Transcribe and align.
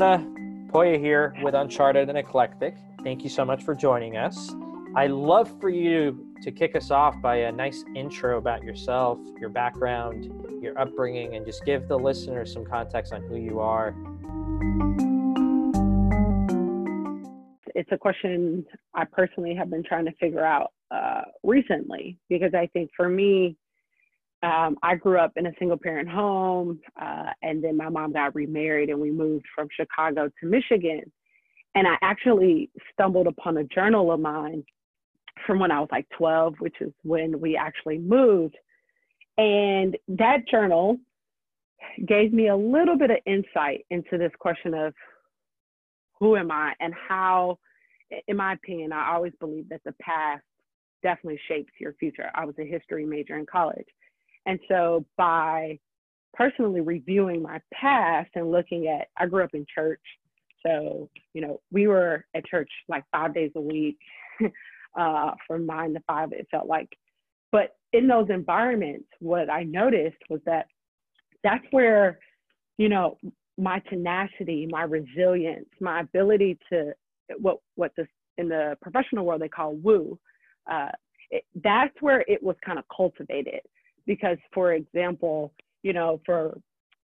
Poya 0.00 0.98
here 0.98 1.34
with 1.42 1.54
Uncharted 1.54 2.08
and 2.08 2.16
Eclectic. 2.16 2.74
Thank 3.04 3.22
you 3.22 3.28
so 3.28 3.44
much 3.44 3.62
for 3.62 3.74
joining 3.74 4.16
us. 4.16 4.50
I 4.96 5.08
love 5.08 5.60
for 5.60 5.68
you 5.68 6.26
to 6.42 6.50
kick 6.50 6.74
us 6.74 6.90
off 6.90 7.20
by 7.20 7.36
a 7.36 7.52
nice 7.52 7.84
intro 7.94 8.38
about 8.38 8.62
yourself, 8.62 9.18
your 9.38 9.50
background, 9.50 10.32
your 10.62 10.78
upbringing, 10.78 11.36
and 11.36 11.44
just 11.44 11.66
give 11.66 11.86
the 11.86 11.98
listeners 11.98 12.50
some 12.50 12.64
context 12.64 13.12
on 13.12 13.24
who 13.24 13.36
you 13.36 13.60
are. 13.60 13.94
It's 17.74 17.92
a 17.92 17.98
question 17.98 18.64
I 18.94 19.04
personally 19.04 19.54
have 19.54 19.68
been 19.68 19.84
trying 19.84 20.06
to 20.06 20.12
figure 20.12 20.44
out 20.44 20.72
uh, 20.90 21.22
recently 21.42 22.16
because 22.30 22.54
I 22.54 22.68
think 22.68 22.90
for 22.96 23.10
me, 23.10 23.54
um, 24.42 24.76
I 24.82 24.94
grew 24.94 25.18
up 25.18 25.32
in 25.36 25.46
a 25.46 25.52
single 25.58 25.76
parent 25.76 26.08
home, 26.08 26.80
uh, 27.00 27.30
and 27.42 27.62
then 27.62 27.76
my 27.76 27.88
mom 27.88 28.12
got 28.12 28.34
remarried, 28.34 28.88
and 28.88 28.98
we 28.98 29.10
moved 29.10 29.44
from 29.54 29.68
Chicago 29.74 30.30
to 30.40 30.46
Michigan. 30.46 31.12
And 31.74 31.86
I 31.86 31.96
actually 32.02 32.70
stumbled 32.92 33.26
upon 33.26 33.58
a 33.58 33.64
journal 33.64 34.10
of 34.10 34.20
mine 34.20 34.64
from 35.46 35.58
when 35.58 35.70
I 35.70 35.80
was 35.80 35.88
like 35.92 36.06
12, 36.16 36.54
which 36.58 36.76
is 36.80 36.92
when 37.02 37.40
we 37.40 37.56
actually 37.56 37.98
moved. 37.98 38.56
And 39.36 39.96
that 40.08 40.48
journal 40.50 40.98
gave 42.06 42.32
me 42.32 42.48
a 42.48 42.56
little 42.56 42.96
bit 42.96 43.10
of 43.10 43.18
insight 43.26 43.86
into 43.90 44.18
this 44.18 44.32
question 44.38 44.74
of 44.74 44.94
who 46.18 46.36
am 46.36 46.50
I 46.50 46.74
and 46.80 46.94
how, 47.08 47.58
in 48.26 48.36
my 48.36 48.54
opinion, 48.54 48.92
I 48.92 49.12
always 49.14 49.32
believe 49.38 49.68
that 49.68 49.80
the 49.84 49.94
past 50.00 50.42
definitely 51.02 51.40
shapes 51.48 51.72
your 51.78 51.94
future. 51.94 52.30
I 52.34 52.44
was 52.44 52.54
a 52.58 52.64
history 52.64 53.04
major 53.04 53.38
in 53.38 53.46
college. 53.46 53.86
And 54.46 54.58
so 54.68 55.04
by 55.16 55.78
personally 56.34 56.80
reviewing 56.80 57.42
my 57.42 57.60
past 57.72 58.30
and 58.34 58.50
looking 58.50 58.88
at, 58.88 59.08
I 59.16 59.26
grew 59.26 59.44
up 59.44 59.54
in 59.54 59.66
church. 59.72 60.00
So, 60.64 61.08
you 61.34 61.40
know, 61.40 61.60
we 61.70 61.86
were 61.86 62.24
at 62.34 62.46
church 62.46 62.70
like 62.88 63.04
five 63.12 63.34
days 63.34 63.50
a 63.56 63.60
week 63.60 63.98
uh, 64.98 65.32
from 65.46 65.66
nine 65.66 65.94
to 65.94 66.00
five, 66.06 66.32
it 66.32 66.46
felt 66.50 66.66
like. 66.66 66.88
But 67.52 67.76
in 67.92 68.06
those 68.06 68.28
environments, 68.30 69.08
what 69.18 69.50
I 69.50 69.64
noticed 69.64 70.18
was 70.28 70.40
that 70.46 70.66
that's 71.42 71.64
where, 71.70 72.18
you 72.78 72.88
know, 72.88 73.16
my 73.58 73.80
tenacity, 73.90 74.66
my 74.70 74.82
resilience, 74.82 75.68
my 75.80 76.00
ability 76.00 76.58
to 76.72 76.92
what 77.38 77.58
what 77.74 77.92
this 77.96 78.06
in 78.38 78.48
the 78.48 78.76
professional 78.80 79.24
world 79.24 79.42
they 79.42 79.48
call 79.48 79.74
woo, 79.74 80.18
uh, 80.70 80.88
it, 81.30 81.44
that's 81.62 81.94
where 82.00 82.24
it 82.26 82.42
was 82.42 82.56
kind 82.64 82.78
of 82.78 82.84
cultivated 82.94 83.60
because 84.06 84.38
for 84.52 84.72
example 84.74 85.52
you 85.82 85.92
know 85.92 86.20
for 86.24 86.58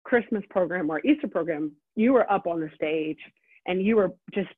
christmas 0.04 0.42
program 0.50 0.90
or 0.90 1.00
easter 1.00 1.28
program 1.28 1.72
you 1.94 2.12
were 2.12 2.30
up 2.30 2.46
on 2.46 2.60
the 2.60 2.70
stage 2.74 3.18
and 3.66 3.84
you 3.84 3.96
were 3.96 4.12
just 4.34 4.48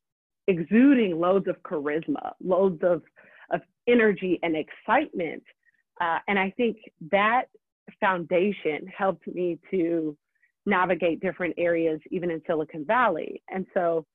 exuding 0.47 1.19
loads 1.19 1.49
of 1.49 1.57
charisma 1.63 2.33
loads 2.43 2.81
of 2.83 3.03
of 3.51 3.61
energy 3.87 4.39
and 4.43 4.57
excitement. 4.57 5.43
Uh, 6.01 6.19
and 6.29 6.39
i 6.39 6.51
think 6.57 6.77
that 7.11 7.45
foundation 8.01 8.87
helped 8.87 9.27
me 9.29 9.59
to 9.71 10.17
navigate 10.67 11.21
different 11.21 11.55
areas 11.59 12.01
even 12.11 12.31
in 12.31 12.41
silicon 12.47 12.85
valley. 12.87 13.43
And 13.51 13.67
so 13.75 14.07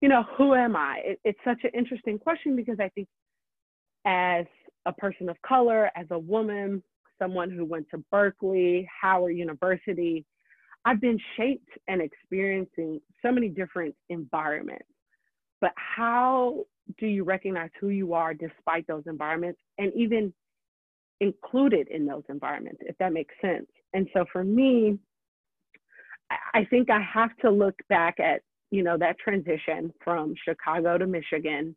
you 0.00 0.08
know 0.08 0.24
who 0.36 0.54
am 0.54 0.76
i? 0.76 1.00
It, 1.04 1.20
it's 1.24 1.38
such 1.44 1.64
an 1.64 1.70
interesting 1.74 2.18
question 2.18 2.56
because 2.56 2.78
i 2.80 2.88
think 2.90 3.08
as 4.06 4.46
a 4.86 4.92
person 4.92 5.28
of 5.28 5.36
color 5.42 5.90
as 5.94 6.06
a 6.10 6.18
woman 6.18 6.82
someone 7.20 7.50
who 7.50 7.64
went 7.64 7.86
to 7.90 8.02
Berkeley, 8.10 8.88
Howard 9.00 9.36
University, 9.36 10.24
I've 10.84 11.00
been 11.00 11.18
shaped 11.36 11.68
and 11.88 12.00
experiencing 12.00 13.00
so 13.22 13.30
many 13.30 13.48
different 13.48 13.94
environments. 14.08 14.86
But 15.60 15.72
how 15.76 16.64
do 16.98 17.06
you 17.06 17.22
recognize 17.24 17.70
who 17.78 17.88
you 17.88 18.14
are 18.14 18.32
despite 18.34 18.86
those 18.86 19.04
environments 19.06 19.60
and 19.78 19.92
even 19.94 20.32
included 21.20 21.88
in 21.88 22.06
those 22.06 22.22
environments, 22.28 22.80
if 22.86 22.96
that 22.98 23.12
makes 23.12 23.34
sense? 23.42 23.66
And 23.92 24.08
so 24.14 24.24
for 24.32 24.42
me, 24.42 24.98
I 26.54 26.64
think 26.64 26.90
I 26.90 27.00
have 27.00 27.36
to 27.42 27.50
look 27.50 27.74
back 27.88 28.18
at, 28.20 28.40
you 28.70 28.82
know, 28.82 28.96
that 28.98 29.18
transition 29.18 29.92
from 30.02 30.34
Chicago 30.44 30.96
to 30.96 31.06
Michigan 31.06 31.76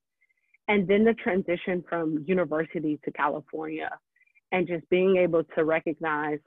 and 0.68 0.88
then 0.88 1.04
the 1.04 1.14
transition 1.16 1.84
from 1.90 2.24
university 2.26 3.00
to 3.04 3.12
California 3.12 3.90
and 4.54 4.68
just 4.68 4.88
being 4.90 5.18
able 5.18 5.44
to 5.56 5.66
recognize 5.66 6.40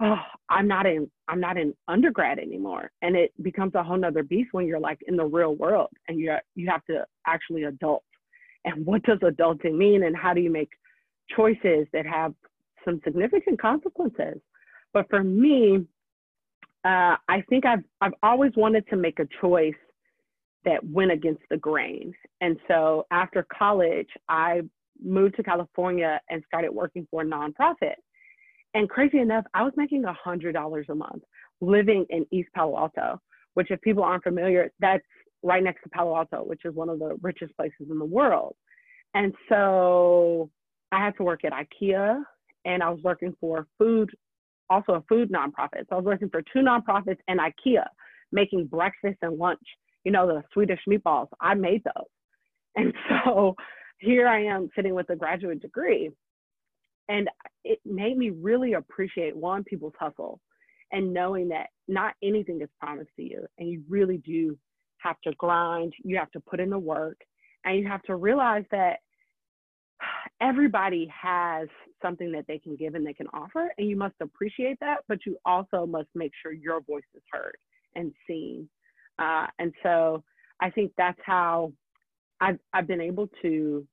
oh 0.00 0.18
i'm 0.48 0.66
not 0.66 0.86
in 0.86 1.08
i'm 1.28 1.40
not 1.40 1.56
in 1.56 1.72
undergrad 1.86 2.38
anymore. 2.38 2.90
And 3.02 3.14
it 3.16 3.30
becomes 3.42 3.74
a 3.74 3.82
whole 3.82 3.96
nother 3.96 4.24
beast 4.24 4.48
when 4.52 4.66
you're 4.66 4.80
like 4.80 4.98
in 5.06 5.16
the 5.16 5.24
real 5.24 5.54
world 5.54 5.90
and 6.08 6.18
you 6.18 6.34
you 6.56 6.68
have 6.68 6.84
to 6.86 7.06
actually 7.26 7.64
adult. 7.64 8.02
And 8.64 8.84
what 8.84 9.02
does 9.04 9.18
adulting 9.18 9.76
mean? 9.76 10.04
And 10.04 10.16
how 10.16 10.34
do 10.34 10.40
you 10.40 10.50
make 10.50 10.70
choices 11.36 11.86
that 11.92 12.06
have 12.06 12.34
some 12.84 13.00
significant 13.04 13.60
consequences? 13.60 14.40
But 14.92 15.08
for 15.08 15.22
me 15.22 15.86
uh, 16.84 17.16
i 17.28 17.40
think 17.48 17.64
i've 17.64 17.84
i've 18.00 18.14
always 18.22 18.52
wanted 18.56 18.84
to 18.88 18.96
make 18.96 19.20
a 19.20 19.28
choice 19.40 19.80
that 20.64 20.84
went 20.84 21.10
against 21.10 21.42
the 21.50 21.56
grain. 21.56 22.14
And 22.40 22.56
so 22.68 23.06
after 23.10 23.46
college 23.56 24.08
i 24.28 24.62
moved 25.04 25.36
to 25.36 25.42
California 25.42 26.20
and 26.30 26.42
started 26.46 26.72
working 26.72 27.06
for 27.10 27.22
a 27.22 27.24
nonprofit. 27.24 27.94
And 28.74 28.88
crazy 28.88 29.18
enough, 29.18 29.44
I 29.54 29.62
was 29.62 29.72
making 29.76 30.04
a 30.04 30.14
$100 30.26 30.88
a 30.88 30.94
month 30.94 31.22
living 31.60 32.06
in 32.10 32.26
East 32.30 32.48
Palo 32.54 32.76
Alto, 32.78 33.20
which, 33.54 33.70
if 33.70 33.80
people 33.82 34.02
aren't 34.02 34.24
familiar, 34.24 34.70
that's 34.80 35.04
right 35.42 35.62
next 35.62 35.82
to 35.82 35.90
Palo 35.90 36.16
Alto, 36.16 36.42
which 36.44 36.64
is 36.64 36.74
one 36.74 36.88
of 36.88 36.98
the 36.98 37.16
richest 37.20 37.54
places 37.56 37.88
in 37.90 37.98
the 37.98 38.04
world. 38.04 38.54
And 39.14 39.34
so 39.48 40.50
I 40.90 41.04
had 41.04 41.16
to 41.16 41.22
work 41.22 41.40
at 41.44 41.52
IKEA 41.52 42.22
and 42.64 42.82
I 42.82 42.88
was 42.90 43.00
working 43.02 43.34
for 43.40 43.66
food, 43.78 44.10
also 44.70 44.92
a 44.92 45.02
food 45.08 45.30
nonprofit. 45.30 45.86
So 45.88 45.92
I 45.92 45.96
was 45.96 46.04
working 46.04 46.30
for 46.30 46.42
two 46.42 46.60
nonprofits 46.60 47.18
and 47.28 47.40
IKEA, 47.40 47.84
making 48.30 48.66
breakfast 48.66 49.18
and 49.22 49.36
lunch, 49.36 49.60
you 50.04 50.12
know, 50.12 50.26
the 50.26 50.42
Swedish 50.52 50.80
meatballs. 50.88 51.28
I 51.40 51.54
made 51.54 51.82
those. 51.84 52.06
And 52.76 52.94
so 53.24 53.54
here 54.02 54.26
I 54.26 54.44
am 54.44 54.68
sitting 54.74 54.94
with 54.94 55.08
a 55.10 55.16
graduate 55.16 55.62
degree. 55.62 56.10
And 57.08 57.28
it 57.64 57.78
made 57.84 58.16
me 58.16 58.30
really 58.30 58.74
appreciate 58.74 59.36
one, 59.36 59.64
people's 59.64 59.94
hustle 59.98 60.40
and 60.92 61.12
knowing 61.12 61.48
that 61.48 61.68
not 61.88 62.14
anything 62.22 62.60
is 62.60 62.68
promised 62.78 63.10
to 63.16 63.22
you. 63.22 63.46
And 63.58 63.68
you 63.68 63.82
really 63.88 64.18
do 64.18 64.58
have 64.98 65.20
to 65.22 65.32
grind, 65.32 65.94
you 66.04 66.16
have 66.16 66.30
to 66.32 66.40
put 66.40 66.60
in 66.60 66.70
the 66.70 66.78
work, 66.78 67.18
and 67.64 67.78
you 67.78 67.88
have 67.88 68.02
to 68.02 68.16
realize 68.16 68.64
that 68.70 68.98
everybody 70.40 71.10
has 71.20 71.68
something 72.02 72.30
that 72.32 72.44
they 72.46 72.58
can 72.58 72.76
give 72.76 72.94
and 72.94 73.06
they 73.06 73.14
can 73.14 73.28
offer. 73.32 73.72
And 73.78 73.88
you 73.88 73.96
must 73.96 74.14
appreciate 74.20 74.78
that, 74.80 74.98
but 75.08 75.18
you 75.26 75.38
also 75.44 75.86
must 75.86 76.08
make 76.14 76.32
sure 76.42 76.52
your 76.52 76.80
voice 76.82 77.02
is 77.14 77.22
heard 77.32 77.56
and 77.94 78.12
seen. 78.26 78.68
Uh, 79.18 79.46
and 79.58 79.72
so 79.82 80.22
I 80.60 80.70
think 80.70 80.92
that's 80.96 81.20
how 81.24 81.72
I've, 82.40 82.58
I've 82.72 82.86
been 82.86 83.00
able 83.00 83.28
to 83.42 83.86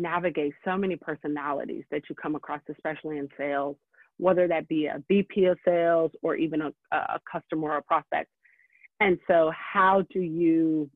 navigate 0.00 0.54
so 0.64 0.76
many 0.76 0.96
personalities 0.96 1.84
that 1.90 2.02
you 2.08 2.14
come 2.14 2.34
across, 2.34 2.60
especially 2.70 3.18
in 3.18 3.28
sales, 3.36 3.76
whether 4.18 4.48
that 4.48 4.68
be 4.68 4.86
a 4.86 5.02
VP 5.08 5.46
of 5.46 5.58
sales 5.64 6.10
or 6.22 6.36
even 6.36 6.62
a, 6.62 6.72
a 6.92 7.20
customer 7.30 7.70
or 7.70 7.76
a 7.78 7.82
prospect. 7.82 8.30
And 9.00 9.18
so, 9.28 9.52
how 9.54 10.04
do 10.12 10.20
you, 10.20 10.90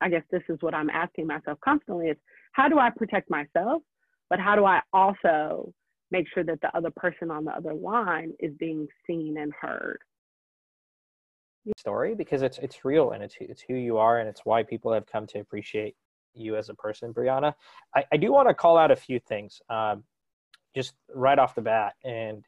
I 0.00 0.08
guess 0.08 0.22
this 0.30 0.42
is 0.48 0.58
what 0.60 0.74
I'm 0.74 0.90
asking 0.90 1.26
myself 1.26 1.58
constantly 1.64 2.08
is 2.08 2.16
how 2.52 2.68
do 2.68 2.78
I 2.78 2.90
protect 2.90 3.30
myself, 3.30 3.82
but 4.28 4.38
how 4.38 4.56
do 4.56 4.64
I 4.64 4.80
also 4.92 5.72
make 6.10 6.26
sure 6.32 6.44
that 6.44 6.60
the 6.60 6.76
other 6.76 6.90
person 6.94 7.30
on 7.30 7.44
the 7.44 7.52
other 7.52 7.74
line 7.74 8.32
is 8.38 8.52
being 8.58 8.86
seen 9.06 9.36
and 9.38 9.52
heard? 9.58 9.98
Story 11.78 12.14
because 12.14 12.42
it's 12.42 12.58
it's 12.58 12.84
real 12.84 13.12
and 13.12 13.22
it's 13.22 13.36
it's 13.40 13.64
who 13.66 13.74
you 13.74 13.96
are 13.96 14.18
and 14.18 14.28
it's 14.28 14.42
why 14.44 14.62
people 14.62 14.92
have 14.92 15.06
come 15.06 15.26
to 15.28 15.38
appreciate 15.38 15.96
you 16.34 16.56
as 16.56 16.68
a 16.68 16.74
person, 16.74 17.12
Brianna. 17.12 17.54
I, 17.94 18.04
I 18.12 18.16
do 18.16 18.32
want 18.32 18.48
to 18.48 18.54
call 18.54 18.76
out 18.78 18.90
a 18.90 18.96
few 18.96 19.18
things 19.18 19.60
um, 19.70 20.04
just 20.74 20.94
right 21.14 21.38
off 21.38 21.54
the 21.54 21.62
bat. 21.62 21.94
And 22.04 22.44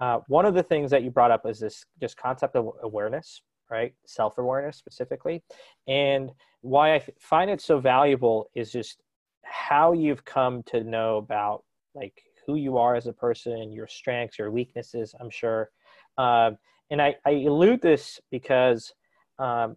uh, 0.00 0.20
one 0.28 0.46
of 0.46 0.54
the 0.54 0.62
things 0.62 0.90
that 0.90 1.02
you 1.02 1.10
brought 1.10 1.30
up 1.30 1.46
is 1.46 1.60
this 1.60 1.84
just 2.00 2.16
concept 2.16 2.56
of 2.56 2.70
awareness, 2.82 3.42
right? 3.70 3.94
Self 4.06 4.38
awareness 4.38 4.76
specifically. 4.76 5.42
And 5.86 6.30
why 6.62 6.94
I 6.94 7.02
find 7.20 7.50
it 7.50 7.60
so 7.60 7.78
valuable 7.78 8.50
is 8.54 8.72
just 8.72 9.02
how 9.44 9.92
you've 9.92 10.24
come 10.24 10.62
to 10.64 10.84
know 10.84 11.16
about 11.18 11.64
like 11.94 12.22
who 12.46 12.56
you 12.56 12.78
are 12.78 12.94
as 12.94 13.06
a 13.06 13.12
person, 13.12 13.72
your 13.72 13.86
strengths, 13.86 14.38
your 14.38 14.50
weaknesses, 14.50 15.14
I'm 15.20 15.30
sure. 15.30 15.70
Uh, 16.18 16.52
and 16.90 17.00
I, 17.00 17.14
I 17.24 17.30
allude 17.30 17.80
this 17.80 18.20
because 18.30 18.92
um, 19.38 19.76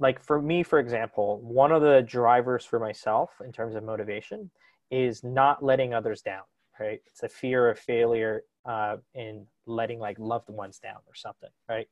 like 0.00 0.22
for 0.22 0.42
me 0.42 0.62
for 0.62 0.78
example 0.78 1.40
one 1.42 1.70
of 1.70 1.82
the 1.82 2.02
drivers 2.06 2.64
for 2.64 2.80
myself 2.80 3.30
in 3.44 3.52
terms 3.52 3.74
of 3.74 3.84
motivation 3.84 4.50
is 4.90 5.22
not 5.22 5.62
letting 5.64 5.94
others 5.94 6.20
down 6.22 6.42
right 6.80 7.00
it's 7.06 7.22
a 7.22 7.28
fear 7.28 7.68
of 7.70 7.78
failure 7.78 8.42
uh, 8.66 8.96
in 9.14 9.46
letting 9.66 9.98
like 9.98 10.18
loved 10.18 10.48
ones 10.50 10.78
down 10.78 10.98
or 11.06 11.14
something 11.14 11.50
right 11.68 11.86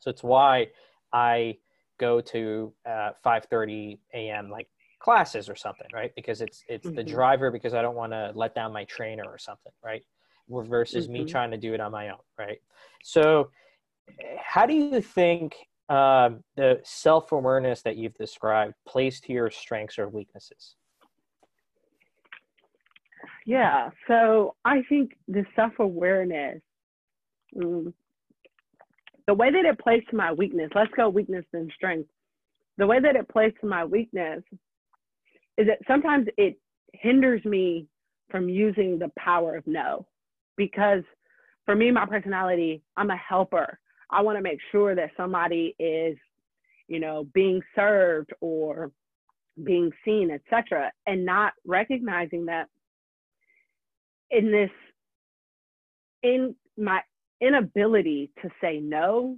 so 0.00 0.10
it's 0.10 0.22
why 0.22 0.66
i 1.12 1.56
go 1.98 2.20
to 2.20 2.72
uh, 2.86 3.10
5:30 3.24 3.98
a.m. 4.14 4.50
like 4.50 4.68
classes 4.98 5.48
or 5.48 5.56
something, 5.56 5.86
right? 5.92 6.12
Because 6.16 6.40
it's 6.40 6.64
it's 6.68 6.86
mm-hmm. 6.86 6.96
the 6.96 7.04
driver 7.04 7.50
because 7.50 7.74
I 7.74 7.82
don't 7.82 7.94
want 7.94 8.12
to 8.12 8.32
let 8.34 8.54
down 8.54 8.72
my 8.72 8.84
trainer 8.84 9.24
or 9.26 9.38
something, 9.38 9.72
right? 9.84 10.02
Versus 10.48 11.04
mm-hmm. 11.04 11.24
me 11.24 11.24
trying 11.24 11.50
to 11.50 11.56
do 11.56 11.74
it 11.74 11.80
on 11.80 11.92
my 11.92 12.10
own, 12.10 12.18
right? 12.38 12.58
So, 13.02 13.50
how 14.38 14.66
do 14.66 14.74
you 14.74 15.00
think 15.00 15.54
um, 15.88 16.42
the 16.56 16.80
self 16.84 17.32
awareness 17.32 17.82
that 17.82 17.96
you've 17.96 18.14
described 18.14 18.74
plays 18.86 19.20
to 19.22 19.32
your 19.32 19.50
strengths 19.50 19.98
or 19.98 20.08
weaknesses? 20.08 20.76
Yeah, 23.46 23.90
so 24.08 24.54
I 24.64 24.82
think 24.88 25.12
the 25.28 25.44
self 25.54 25.72
awareness, 25.78 26.60
mm, 27.56 27.92
the 29.26 29.34
way 29.34 29.50
that 29.50 29.64
it 29.64 29.78
plays 29.78 30.02
to 30.10 30.16
my 30.16 30.32
weakness, 30.32 30.70
let's 30.74 30.92
go 30.96 31.08
weakness 31.08 31.44
and 31.52 31.70
strength. 31.74 32.08
The 32.78 32.86
way 32.86 33.00
that 33.00 33.16
it 33.16 33.28
plays 33.28 33.52
to 33.60 33.66
my 33.66 33.84
weakness 33.84 34.42
is 35.56 35.66
that 35.66 35.78
sometimes 35.86 36.26
it 36.36 36.58
hinders 36.92 37.44
me 37.44 37.86
from 38.30 38.48
using 38.48 38.98
the 38.98 39.10
power 39.18 39.56
of 39.56 39.66
no 39.66 40.06
because 40.56 41.02
for 41.64 41.74
me 41.74 41.90
my 41.90 42.06
personality 42.06 42.82
i'm 42.96 43.10
a 43.10 43.16
helper 43.16 43.78
i 44.10 44.20
want 44.20 44.36
to 44.36 44.42
make 44.42 44.58
sure 44.72 44.94
that 44.94 45.10
somebody 45.16 45.74
is 45.78 46.16
you 46.88 47.00
know 47.00 47.26
being 47.34 47.60
served 47.74 48.30
or 48.40 48.90
being 49.62 49.90
seen 50.04 50.30
etc 50.30 50.90
and 51.06 51.24
not 51.24 51.52
recognizing 51.66 52.46
that 52.46 52.68
in 54.30 54.50
this 54.50 54.70
in 56.22 56.54
my 56.76 57.00
inability 57.40 58.30
to 58.42 58.48
say 58.60 58.80
no 58.80 59.36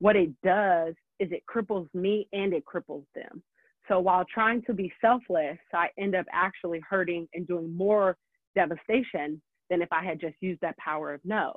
what 0.00 0.16
it 0.16 0.30
does 0.42 0.94
is 1.20 1.30
it 1.30 1.42
cripples 1.52 1.88
me 1.94 2.26
and 2.32 2.52
it 2.52 2.64
cripples 2.64 3.04
them 3.14 3.42
so 3.88 4.00
while 4.00 4.24
trying 4.32 4.62
to 4.62 4.72
be 4.72 4.92
selfless, 5.00 5.58
I 5.72 5.88
end 5.98 6.14
up 6.14 6.26
actually 6.32 6.80
hurting 6.88 7.28
and 7.34 7.46
doing 7.46 7.76
more 7.76 8.16
devastation 8.54 9.40
than 9.68 9.82
if 9.82 9.88
I 9.92 10.04
had 10.04 10.20
just 10.20 10.36
used 10.40 10.60
that 10.62 10.76
power 10.78 11.12
of 11.12 11.20
no. 11.24 11.54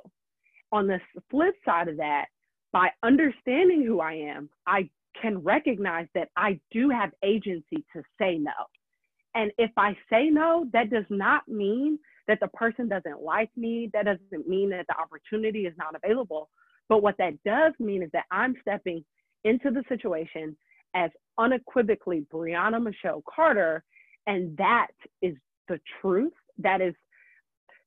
On 0.72 0.86
the 0.86 1.00
flip 1.30 1.54
side 1.64 1.88
of 1.88 1.96
that, 1.96 2.26
by 2.72 2.90
understanding 3.02 3.84
who 3.84 4.00
I 4.00 4.14
am, 4.14 4.48
I 4.66 4.90
can 5.20 5.38
recognize 5.38 6.06
that 6.14 6.28
I 6.36 6.60
do 6.70 6.90
have 6.90 7.10
agency 7.24 7.84
to 7.94 8.02
say 8.20 8.38
no. 8.38 8.52
And 9.34 9.52
if 9.58 9.70
I 9.76 9.96
say 10.10 10.30
no, 10.30 10.66
that 10.72 10.90
does 10.90 11.04
not 11.10 11.46
mean 11.48 11.98
that 12.26 12.40
the 12.40 12.48
person 12.48 12.88
doesn't 12.88 13.22
like 13.22 13.50
me. 13.56 13.90
That 13.92 14.04
doesn't 14.04 14.48
mean 14.48 14.70
that 14.70 14.86
the 14.88 14.96
opportunity 14.98 15.66
is 15.66 15.74
not 15.78 15.94
available. 15.94 16.50
But 16.88 17.02
what 17.02 17.16
that 17.18 17.42
does 17.44 17.72
mean 17.78 18.02
is 18.02 18.10
that 18.12 18.24
I'm 18.30 18.54
stepping 18.62 19.04
into 19.44 19.70
the 19.70 19.84
situation 19.88 20.56
as 20.94 21.10
unequivocally 21.38 22.26
Brianna 22.32 22.82
Michelle 22.82 23.22
Carter, 23.34 23.84
and 24.26 24.56
that 24.56 24.88
is 25.22 25.36
the 25.68 25.80
truth. 26.00 26.32
That 26.58 26.80
is 26.80 26.94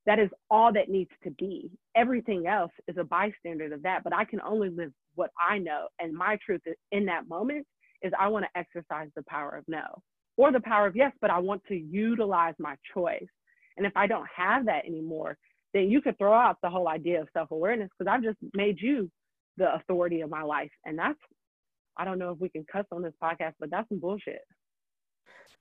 that 0.06 0.20
is 0.20 0.30
all 0.50 0.74
that 0.74 0.90
needs 0.90 1.12
to 1.24 1.32
be. 1.32 1.70
Everything 1.96 2.48
else 2.48 2.72
is 2.88 2.98
a 2.98 3.04
bystander 3.04 3.72
of 3.74 3.84
that, 3.84 4.04
but 4.04 4.14
I 4.14 4.26
can 4.26 4.42
only 4.42 4.70
live 4.70 4.92
what 5.16 5.32
I 5.40 5.58
know. 5.58 5.88
And 6.00 6.14
my 6.14 6.38
truth 6.44 6.62
in 6.92 7.06
that 7.06 7.28
moment 7.28 7.68
is 8.02 8.12
I 8.20 8.28
want 8.28 8.46
to 8.46 8.60
exercise 8.60 9.10
the 9.16 9.24
power 9.28 9.56
of 9.56 9.64
no 9.68 10.02
or 10.38 10.52
the 10.52 10.60
power 10.62 10.88
of 10.88 10.96
yes, 10.96 11.12
but 11.22 11.30
I 11.30 11.40
want 11.40 11.62
to 11.68 11.76
utilize 11.76 12.56
my 12.58 12.76
choice. 12.94 13.28
And 13.78 13.86
if 13.86 13.96
I 13.96 14.08
don't 14.08 14.28
have 14.36 14.66
that 14.66 14.86
anymore, 14.86 15.38
then 15.74 15.90
you 15.90 16.02
could 16.02 16.18
throw 16.18 16.34
out 16.34 16.58
the 16.62 16.70
whole 16.70 16.88
idea 16.88 17.22
of 17.22 17.28
self 17.34 17.52
awareness 17.52 17.90
because 17.98 18.12
I've 18.12 18.24
just 18.24 18.38
made 18.54 18.78
you 18.82 19.10
the 19.58 19.74
authority 19.76 20.22
of 20.22 20.30
my 20.30 20.42
life. 20.42 20.72
And 20.86 20.98
that's 20.98 21.20
I 21.98 22.06
don't 22.06 22.20
know 22.20 22.32
if 22.32 22.40
we 22.40 22.50
can 22.50 22.66
cuss 22.72 22.86
on 22.92 23.02
this 23.02 23.14
podcast, 23.22 23.54
but 23.60 23.70
that's 23.70 23.88
some 23.90 24.00
bullshit. 24.00 24.42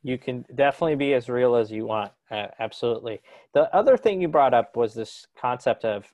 You 0.03 0.19
can 0.19 0.45
definitely 0.55 0.97
be 0.97 1.15
as 1.15 1.29
real 1.29 1.55
as 1.55 1.71
you 1.71 1.87
want. 1.87 2.13
Uh, 2.31 2.47
absolutely. 2.59 3.21
The 3.53 3.75
other 3.75 3.97
thing 3.97 4.21
you 4.21 4.29
brought 4.29 4.55
up 4.55 4.77
was 4.77 4.95
this 4.95 5.27
concept 5.39 5.85
of 5.85 6.11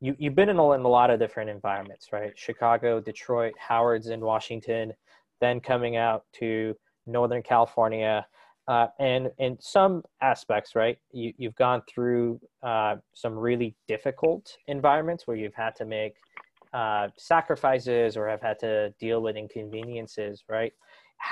you, 0.00 0.14
you've 0.18 0.34
been 0.34 0.48
in 0.48 0.58
a, 0.58 0.72
in 0.72 0.82
a 0.82 0.88
lot 0.88 1.10
of 1.10 1.18
different 1.18 1.50
environments, 1.50 2.08
right? 2.12 2.32
Chicago, 2.36 3.00
Detroit, 3.00 3.54
Howard's 3.58 4.08
in 4.08 4.20
Washington, 4.20 4.92
then 5.40 5.60
coming 5.60 5.96
out 5.96 6.24
to 6.34 6.74
Northern 7.06 7.42
California. 7.42 8.26
Uh, 8.68 8.88
and 8.98 9.30
in 9.38 9.56
some 9.60 10.02
aspects, 10.22 10.74
right, 10.74 10.98
you, 11.12 11.32
you've 11.38 11.54
gone 11.54 11.82
through 11.88 12.40
uh, 12.62 12.96
some 13.14 13.34
really 13.34 13.74
difficult 13.86 14.56
environments 14.66 15.26
where 15.26 15.36
you've 15.36 15.54
had 15.54 15.74
to 15.76 15.84
make 15.84 16.14
uh, 16.72 17.08
sacrifices 17.16 18.16
or 18.16 18.28
have 18.28 18.42
had 18.42 18.58
to 18.58 18.90
deal 18.98 19.22
with 19.22 19.36
inconveniences, 19.36 20.44
right? 20.48 20.72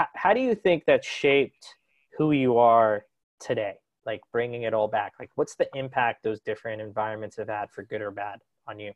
H- 0.01 0.07
how 0.15 0.33
do 0.33 0.41
you 0.41 0.55
think 0.55 0.85
that 0.87 1.05
shaped 1.05 1.75
who 2.19 2.33
you 2.33 2.59
are 2.59 3.05
today? 3.41 3.75
Like 4.07 4.21
bringing 4.33 4.63
it 4.63 4.75
all 4.75 4.89
back. 4.89 5.13
Like, 5.19 5.31
what's 5.35 5.57
the 5.57 5.69
impact 5.75 6.23
those 6.23 6.41
different 6.41 6.83
environments 6.83 7.37
have 7.37 7.49
had 7.49 7.71
for 7.71 7.83
good 7.83 8.03
or 8.03 8.11
bad 8.11 8.39
on 8.69 8.79
you? 8.79 8.93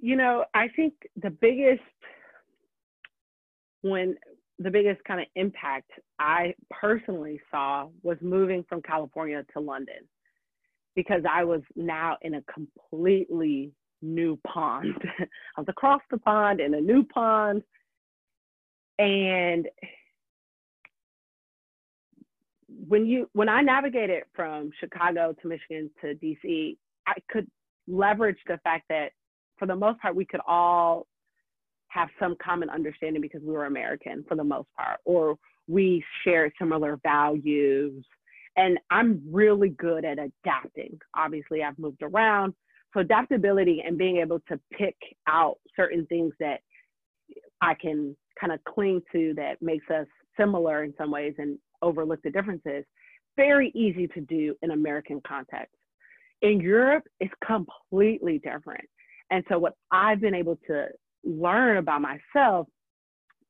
You 0.00 0.16
know, 0.16 0.44
I 0.54 0.68
think 0.68 0.94
the 1.20 1.30
biggest 1.30 1.82
when 3.82 4.16
the 4.58 4.70
biggest 4.70 5.02
kind 5.04 5.20
of 5.20 5.26
impact 5.36 5.90
I 6.18 6.54
personally 6.70 7.40
saw 7.50 7.88
was 8.02 8.18
moving 8.20 8.64
from 8.68 8.82
California 8.82 9.44
to 9.52 9.60
London 9.60 10.08
because 10.96 11.22
I 11.30 11.44
was 11.44 11.60
now 11.76 12.16
in 12.22 12.34
a 12.34 12.42
completely 12.52 13.72
new 14.02 14.38
pond. 14.46 14.94
I 15.56 15.60
was 15.60 15.68
across 15.68 16.00
the 16.10 16.18
pond 16.18 16.60
in 16.60 16.74
a 16.74 16.80
new 16.80 17.04
pond. 17.04 17.62
And 18.98 19.68
when 22.68 23.06
you 23.06 23.28
when 23.32 23.48
I 23.48 23.62
navigated 23.62 24.24
from 24.34 24.70
Chicago 24.78 25.34
to 25.40 25.48
Michigan 25.48 25.90
to 26.00 26.14
DC, 26.14 26.76
I 27.06 27.14
could 27.30 27.46
leverage 27.86 28.38
the 28.46 28.58
fact 28.64 28.84
that 28.90 29.12
for 29.58 29.66
the 29.66 29.76
most 29.76 30.00
part 30.00 30.14
we 30.14 30.24
could 30.24 30.40
all 30.46 31.06
have 31.88 32.08
some 32.20 32.36
common 32.42 32.68
understanding 32.68 33.22
because 33.22 33.40
we 33.42 33.52
were 33.52 33.64
American 33.66 34.24
for 34.28 34.34
the 34.34 34.44
most 34.44 34.68
part, 34.76 35.00
or 35.04 35.36
we 35.66 36.04
shared 36.24 36.52
similar 36.58 36.98
values 37.02 38.04
and 38.58 38.76
I'm 38.90 39.22
really 39.30 39.70
good 39.70 40.04
at 40.04 40.18
adapting. 40.18 40.98
Obviously, 41.16 41.62
I've 41.62 41.78
moved 41.78 42.02
around. 42.02 42.54
So, 42.92 43.00
adaptability 43.00 43.82
and 43.86 43.96
being 43.96 44.16
able 44.16 44.40
to 44.48 44.58
pick 44.72 44.96
out 45.28 45.58
certain 45.76 46.04
things 46.06 46.34
that 46.40 46.60
I 47.60 47.74
can 47.74 48.16
kind 48.38 48.52
of 48.52 48.58
cling 48.64 49.00
to 49.12 49.32
that 49.36 49.62
makes 49.62 49.88
us 49.90 50.06
similar 50.38 50.82
in 50.82 50.92
some 50.98 51.10
ways 51.10 51.34
and 51.38 51.58
overlook 51.82 52.20
the 52.22 52.30
differences, 52.30 52.84
very 53.36 53.70
easy 53.74 54.08
to 54.08 54.20
do 54.20 54.54
in 54.62 54.72
American 54.72 55.20
context. 55.26 55.74
In 56.42 56.60
Europe, 56.60 57.04
it's 57.20 57.32
completely 57.44 58.38
different. 58.38 58.84
And 59.30 59.44
so, 59.48 59.58
what 59.58 59.74
I've 59.90 60.20
been 60.20 60.34
able 60.34 60.58
to 60.68 60.86
learn 61.24 61.78
about 61.78 62.02
myself, 62.02 62.66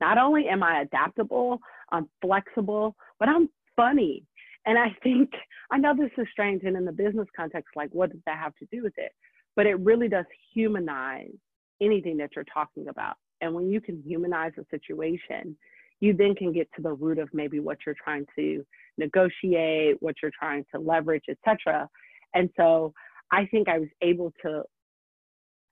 not 0.01 0.19
only 0.19 0.49
am 0.49 0.63
I 0.63 0.83
adaptable, 0.83 1.59
I'm 1.91 2.09
flexible, 2.23 2.97
but 3.19 3.29
I'm 3.29 3.49
funny. 3.77 4.25
And 4.67 4.79
I 4.79 4.95
think, 5.03 5.31
I 5.71 5.79
know 5.79 5.95
this 5.97 6.11
is 6.19 6.27
strange, 6.33 6.63
and 6.65 6.77
in 6.77 6.85
the 6.85 6.93
business 6.93 7.29
context, 7.37 7.71
like, 7.77 7.91
what 7.93 8.11
does 8.11 8.21
that 8.27 8.39
have 8.39 8.55
to 8.57 8.67
do 8.71 8.83
with 8.83 8.95
it? 8.97 9.13
But 9.57 9.67
it 9.67 9.79
really 9.81 10.09
does 10.09 10.27
humanize 10.55 11.33
anything 11.81 12.17
that 12.19 12.31
you're 12.35 12.45
talking 12.45 12.89
about. 12.89 13.17
And 13.41 13.55
when 13.55 13.71
you 13.71 13.81
can 13.81 14.03
humanize 14.05 14.53
a 14.59 14.65
situation, 14.71 15.57
you 16.01 16.15
then 16.15 16.35
can 16.35 16.53
get 16.53 16.69
to 16.77 16.83
the 16.83 16.93
root 16.93 17.19
of 17.19 17.29
maybe 17.33 17.61
what 17.61 17.79
you're 17.85 17.97
trying 18.03 18.27
to 18.37 18.65
negotiate, 18.97 19.97
what 20.01 20.17
you're 20.23 20.33
trying 20.39 20.65
to 20.75 20.81
leverage, 20.81 21.25
etc. 21.29 21.89
And 22.35 22.51
so 22.57 22.93
I 23.33 23.47
think 23.47 23.69
I 23.69 23.79
was 23.79 23.89
able 24.03 24.33
to 24.43 24.63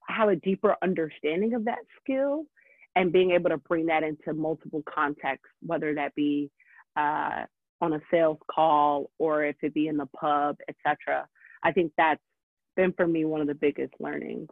have 0.07 0.29
a 0.29 0.35
deeper 0.35 0.75
understanding 0.81 1.53
of 1.53 1.65
that 1.65 1.79
skill 2.01 2.45
and 2.95 3.11
being 3.11 3.31
able 3.31 3.49
to 3.49 3.57
bring 3.57 3.85
that 3.87 4.03
into 4.03 4.33
multiple 4.33 4.83
contexts, 4.89 5.47
whether 5.61 5.93
that 5.95 6.15
be 6.15 6.49
uh, 6.95 7.43
on 7.81 7.93
a 7.93 7.99
sales 8.09 8.39
call 8.49 9.11
or 9.19 9.45
if 9.45 9.55
it 9.61 9.73
be 9.73 9.87
in 9.87 9.97
the 9.97 10.07
pub, 10.07 10.57
etc. 10.67 11.27
I 11.63 11.71
think 11.71 11.91
that's 11.97 12.21
been 12.75 12.93
for 12.93 13.07
me 13.07 13.25
one 13.25 13.41
of 13.41 13.47
the 13.47 13.55
biggest 13.55 13.93
learnings. 13.99 14.49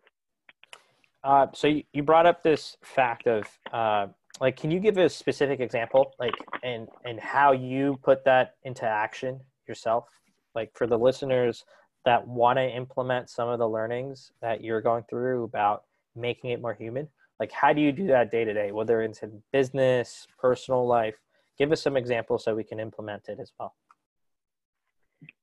Uh, 1.24 1.48
so 1.54 1.68
you, 1.68 1.84
you 1.92 2.04
brought 2.04 2.28
up 2.28 2.44
this 2.44 2.78
fact 2.84 3.26
of 3.26 3.48
uh, 3.74 4.08
like, 4.42 4.58
can 4.58 4.72
you 4.72 4.80
give 4.80 4.98
a 4.98 5.10
specific 5.10 5.60
example, 5.60 6.14
like, 6.20 6.34
and 6.64 6.88
and 7.06 7.20
how 7.20 7.52
you 7.52 8.00
put 8.04 8.24
that 8.26 8.56
into 8.64 8.86
action 8.86 9.40
yourself, 9.68 10.06
like 10.54 10.72
for 10.74 10.88
the 10.88 10.98
listeners 10.98 11.64
that 12.06 12.28
want 12.28 12.58
to 12.58 12.64
implement 12.64 13.30
some 13.30 13.50
of 13.50 13.60
the 13.60 13.68
learnings 13.68 14.32
that 14.42 14.64
you're 14.64 14.82
going 14.82 15.04
through 15.10 15.44
about 15.44 15.84
making 16.16 16.52
it 16.52 16.62
more 16.62 16.74
human. 16.74 17.08
Like, 17.40 17.52
how 17.52 17.74
do 17.74 17.82
you 17.82 17.92
do 17.92 18.08
that 18.08 18.32
day 18.32 18.46
to 18.46 18.54
day, 18.54 18.72
whether 18.72 19.02
it's 19.02 19.24
in 19.24 19.42
business, 19.52 20.28
personal 20.40 20.86
life? 20.88 21.16
give 21.58 21.72
us 21.72 21.82
some 21.82 21.98
examples 21.98 22.44
so 22.44 22.56
we 22.56 22.64
can 22.64 22.80
implement 22.80 23.30
it 23.30 23.40
as 23.40 23.52
well. 23.60 23.76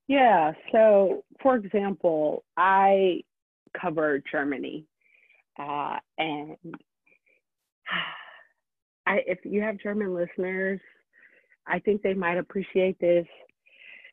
Yeah. 0.08 0.52
So, 0.72 1.24
for 1.42 1.56
example, 1.56 2.44
I 2.56 3.22
cover 3.80 4.22
Germany, 4.30 4.86
uh, 5.58 5.96
and 6.18 6.56
I, 9.12 9.22
if 9.26 9.40
you 9.44 9.60
have 9.60 9.76
German 9.78 10.14
listeners, 10.14 10.80
I 11.66 11.78
think 11.80 12.00
they 12.02 12.14
might 12.14 12.38
appreciate 12.38 12.98
this. 12.98 13.26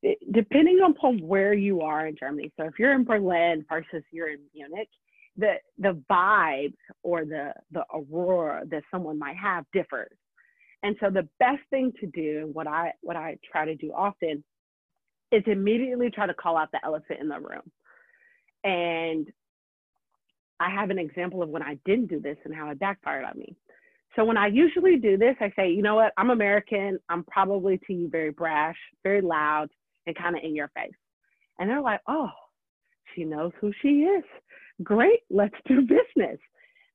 It, 0.02 0.18
depending 0.34 0.80
upon 0.86 1.20
where 1.20 1.54
you 1.54 1.82
are 1.82 2.08
in 2.08 2.16
Germany, 2.20 2.52
so 2.58 2.66
if 2.66 2.74
you're 2.78 2.94
in 2.94 3.06
Berlin 3.06 3.66
versus 3.70 4.04
you're 4.12 4.30
in 4.30 4.40
Munich, 4.54 4.90
the 5.38 5.54
the 5.78 6.02
vibe 6.12 6.74
or 7.02 7.24
the 7.24 7.54
the 7.72 7.84
aurora 7.94 8.66
that 8.72 8.84
someone 8.92 9.18
might 9.18 9.38
have 9.38 9.64
differs. 9.72 10.12
And 10.84 10.96
so 11.00 11.10
the 11.10 11.28
best 11.40 11.62
thing 11.70 11.94
to 12.02 12.08
do, 12.08 12.50
what 12.52 12.68
I 12.68 12.92
what 13.02 13.16
I 13.16 13.38
try 13.50 13.66
to 13.66 13.76
do 13.76 13.94
often, 13.94 14.44
is 15.32 15.44
immediately 15.46 16.10
try 16.10 16.28
to 16.28 16.34
call 16.34 16.58
out 16.58 16.72
the 16.74 16.84
elephant 16.84 17.22
in 17.22 17.30
the 17.30 17.40
room. 17.40 17.72
And 18.66 19.28
I 20.60 20.70
have 20.70 20.90
an 20.90 21.00
example 21.00 21.42
of 21.42 21.50
when 21.50 21.64
I 21.64 21.78
didn't 21.86 22.08
do 22.08 22.20
this 22.20 22.38
and 22.44 22.54
how 22.54 22.70
it 22.70 22.80
backfired 22.80 23.24
on 23.24 23.40
me. 23.40 23.56
So 24.16 24.26
when 24.26 24.38
I 24.38 24.48
usually 24.48 24.98
do 24.98 25.18
this, 25.18 25.36
I 25.40 25.52
say, 25.56 25.72
you 25.72 25.82
know 25.82 25.96
what, 25.96 26.14
I'm 26.18 26.32
American. 26.32 27.00
I'm 27.10 27.24
probably 27.26 27.80
to 27.88 27.94
you 27.94 28.10
very 28.10 28.32
brash, 28.32 28.78
very 29.04 29.22
loud, 29.22 29.70
and 30.08 30.16
kind 30.16 30.36
of 30.36 30.44
in 30.44 30.56
your 30.56 30.70
face. 30.76 30.92
And 31.60 31.70
they're 31.70 31.82
like, 31.82 32.02
oh, 32.08 32.30
she 33.16 33.24
knows 33.24 33.52
who 33.62 33.72
she 33.82 34.04
is. 34.04 34.24
Great, 34.84 35.20
let's 35.30 35.56
do 35.68 35.82
business. 35.82 36.40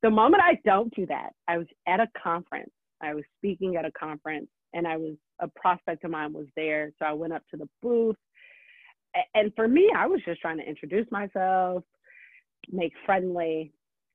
The 0.03 0.11
moment 0.11 0.43
I 0.43 0.59
don't 0.65 0.95
do 0.95 1.07
that, 1.07 1.31
I 1.49 1.59
was 1.59 1.67
at 1.87 2.01
a 2.01 2.09
conference. 2.23 2.71
I 3.03 3.15
was 3.15 3.25
speaking 3.39 3.77
at 3.77 3.85
a 3.85 3.93
conference 3.93 4.49
and 4.73 4.87
I 4.87 4.97
was 4.97 5.15
a 5.41 5.49
prospect 5.49 6.05
of 6.05 6.11
mine 6.11 6.33
was 6.33 6.47
there. 6.57 6.93
So 6.99 7.07
I 7.07 7.13
went 7.13 7.33
up 7.33 7.43
to 7.51 7.57
the 7.57 7.69
booth. 7.83 8.17
And 9.35 9.53
for 9.55 9.69
me, 9.69 9.91
I 9.97 10.07
was 10.07 10.21
just 10.25 10.41
trying 10.41 10.59
to 10.59 10.69
introduce 10.69 11.07
myself, 11.11 11.85
make 12.71 12.93
friendly. 13.07 13.73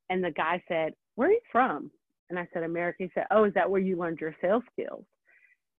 And 0.09 0.23
the 0.23 0.31
guy 0.31 0.61
said, 0.67 0.93
Where 1.15 1.29
are 1.29 1.31
you 1.31 1.41
from? 1.51 1.91
And 2.29 2.37
I 2.37 2.47
said, 2.53 2.63
America. 2.63 2.97
He 3.03 3.11
said, 3.13 3.25
Oh, 3.31 3.45
is 3.45 3.53
that 3.53 3.69
where 3.69 3.81
you 3.81 3.97
learned 3.97 4.19
your 4.19 4.35
sales 4.41 4.63
skills? 4.71 5.05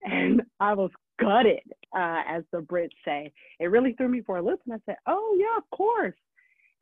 And 0.02 0.42
I 0.61 0.73
was 0.73 0.90
gutted, 1.21 1.61
uh, 1.95 2.23
as 2.26 2.42
the 2.52 2.59
Brits 2.59 2.88
say. 3.04 3.33
It 3.59 3.66
really 3.66 3.92
threw 3.92 4.09
me 4.09 4.23
for 4.23 4.38
a 4.38 4.42
loop. 4.42 4.61
And 4.66 4.75
I 4.75 4.78
said, 4.87 4.97
Oh, 5.07 5.37
yeah, 5.38 5.59
of 5.59 5.64
course. 5.76 6.14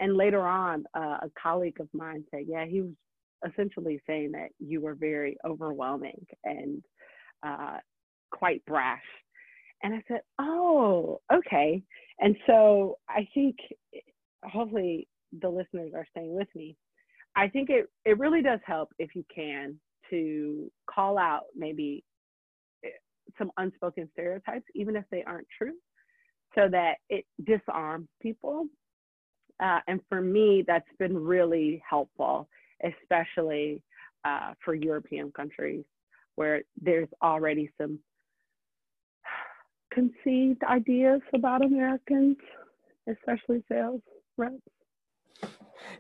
And 0.01 0.17
later 0.17 0.47
on, 0.47 0.85
uh, 0.95 1.19
a 1.23 1.31
colleague 1.41 1.81
of 1.81 1.89
mine 1.93 2.25
said, 2.31 2.45
Yeah, 2.47 2.65
he 2.65 2.83
was 2.83 2.93
essentially 3.49 4.01
saying 4.07 4.33
that 4.33 4.49
you 4.59 4.81
were 4.81 4.95
very 4.95 5.37
overwhelming 5.45 6.25
and 6.45 6.83
uh, 7.45 7.79
quite 8.31 8.65
brash. 8.67 9.03
And 9.83 9.95
I 9.95 10.03
said, 10.09 10.21
Oh, 10.41 11.21
okay. 11.33 11.83
And 12.21 12.37
so 12.47 12.99
I 13.09 13.29
think 13.35 13.57
hopefully 14.45 15.09
the 15.41 15.49
listeners 15.49 15.93
are 15.95 16.07
staying 16.11 16.35
with 16.35 16.49
me. 16.55 16.77
I 17.39 17.47
think 17.47 17.71
it, 17.71 17.89
it 18.05 18.19
really 18.19 18.43
does 18.43 18.59
help 18.67 18.93
if 18.99 19.15
you 19.15 19.25
can 19.33 19.79
to 20.11 20.69
call 20.91 21.17
out 21.17 21.45
maybe 21.57 22.03
eh, 22.85 22.89
some 23.39 23.53
unspoken 23.59 24.09
stereotypes, 24.13 24.65
even 24.75 24.97
if 24.97 25.05
they 25.13 25.23
aren't 25.23 25.47
true, 25.57 25.75
so 26.57 26.69
that 26.69 26.95
it 27.09 27.25
disarms 27.47 28.09
people. 28.21 28.67
Uh, 29.63 29.79
and 29.87 30.01
for 30.09 30.21
me, 30.21 30.65
that's 30.67 30.89
been 30.99 31.17
really 31.17 31.81
helpful, 31.89 32.49
especially 32.83 33.85
uh, 34.25 34.55
for 34.65 34.75
European 34.75 35.31
countries 35.31 35.85
where 36.35 36.63
there's 36.81 37.09
already 37.23 37.71
some 37.81 38.01
conceived 39.93 40.65
ideas 40.65 41.21
about 41.35 41.65
Americans, 41.65 42.37
especially 43.09 43.63
sales 43.69 44.01
reps. 44.37 44.57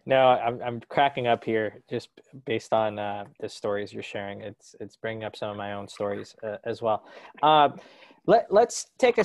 No, 0.09 0.29
I'm 0.29 0.59
I'm 0.63 0.81
cracking 0.89 1.27
up 1.27 1.45
here 1.45 1.83
just 1.91 2.09
based 2.47 2.73
on 2.73 2.99
uh, 2.99 3.25
the 3.41 3.49
stories 3.49 3.93
you're 3.93 4.03
sharing. 4.03 4.41
It's 4.41 4.75
it's 4.81 4.97
bringing 4.97 5.23
up 5.23 5.37
some 5.37 5.51
of 5.51 5.59
my 5.59 5.75
own 5.75 5.87
stories 5.87 6.35
uh, 6.43 6.57
as 6.65 6.81
well. 6.81 7.05
Uh, 7.43 7.69
let 8.27 8.47
let's 8.51 8.87
take 8.99 9.19
a 9.19 9.25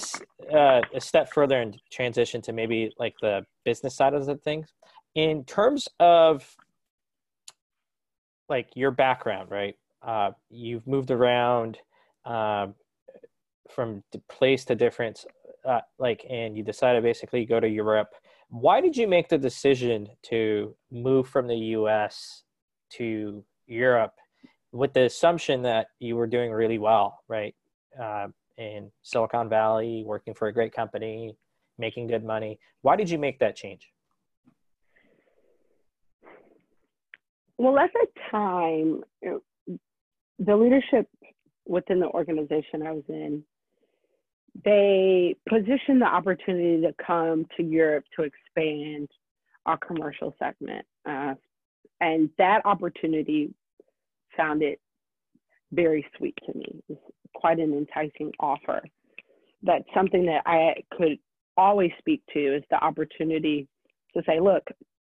uh, 0.54 0.82
a 0.94 1.00
step 1.00 1.32
further 1.34 1.62
and 1.62 1.80
transition 1.90 2.42
to 2.42 2.52
maybe 2.52 2.92
like 3.00 3.14
the 3.22 3.46
business 3.64 3.96
side 3.96 4.14
of 4.14 4.26
the 4.26 4.36
things. 4.36 4.74
In 5.16 5.46
terms 5.46 5.88
of 6.02 6.46
like 8.50 8.68
your 8.76 8.92
background, 8.92 9.52
right? 9.52 9.76
Uh, 10.06 10.32
you've 10.50 10.86
moved 10.86 11.12
around 11.12 11.78
um, 12.26 12.76
from 13.74 14.04
place 14.28 14.66
to 14.66 14.76
different, 14.76 15.24
uh, 15.64 15.80
like, 15.98 16.26
and 16.30 16.58
you 16.58 16.64
decided 16.64 17.04
basically 17.04 17.46
go 17.46 17.62
to 17.62 17.70
Europe 17.70 18.10
why 18.54 18.80
did 18.80 18.96
you 18.96 19.08
make 19.08 19.30
the 19.30 19.38
decision 19.38 20.08
to 20.22 20.76
move 20.92 21.28
from 21.28 21.48
the 21.48 21.56
US 21.56 22.44
to 22.92 23.44
Europe 23.66 24.14
with 24.72 24.94
the 24.94 25.06
assumption 25.06 25.64
that 25.64 25.88
you 25.98 26.16
were 26.16 26.28
doing 26.28 26.52
really 26.52 26.78
well, 26.78 27.18
right? 27.28 27.56
Uh, 28.00 28.28
in 28.60 28.92
Silicon 29.02 29.50
Valley, 29.50 30.04
working 30.06 30.36
for 30.36 30.50
a 30.50 30.54
great 30.54 30.72
company, 30.72 31.36
making 31.80 32.06
good 32.06 32.24
money. 32.24 32.60
Why 32.84 32.96
did 32.96 33.10
you 33.10 33.18
make 33.18 33.40
that 33.40 33.56
change? 33.56 33.90
Well, 37.58 37.80
at 37.80 37.90
the 37.92 38.08
time, 38.30 39.04
the 40.38 40.56
leadership 40.56 41.08
within 41.66 42.00
the 42.00 42.08
organization 42.08 42.86
I 42.86 42.92
was 42.92 43.04
in 43.10 43.44
they 44.64 45.36
positioned 45.50 46.02
the 46.02 46.06
opportunity 46.06 46.82
to 46.82 46.94
come 47.06 47.46
to 47.58 47.64
Europe 47.64 48.06
to 48.16 48.24
expand 48.24 49.10
our 49.66 49.78
commercial 49.78 50.36
segment. 50.38 50.86
Uh, 51.08 51.34
and 52.02 52.30
that 52.38 52.62
opportunity 52.66 53.54
sounded 54.38 54.78
very 55.72 56.06
sweet 56.18 56.38
to 56.46 56.58
me. 56.58 56.84
It's 56.90 57.02
quite 57.34 57.60
an 57.60 57.74
enticing 57.74 58.32
offer. 58.40 58.82
That's 59.64 59.86
something 59.94 60.26
that 60.26 60.44
I 60.46 60.76
could 60.96 61.18
always 61.58 61.92
speak 62.00 62.22
to 62.34 62.58
is 62.58 62.64
the 62.70 62.84
opportunity 62.84 63.68
to 64.16 64.24
say, 64.26 64.40
look, 64.40 64.64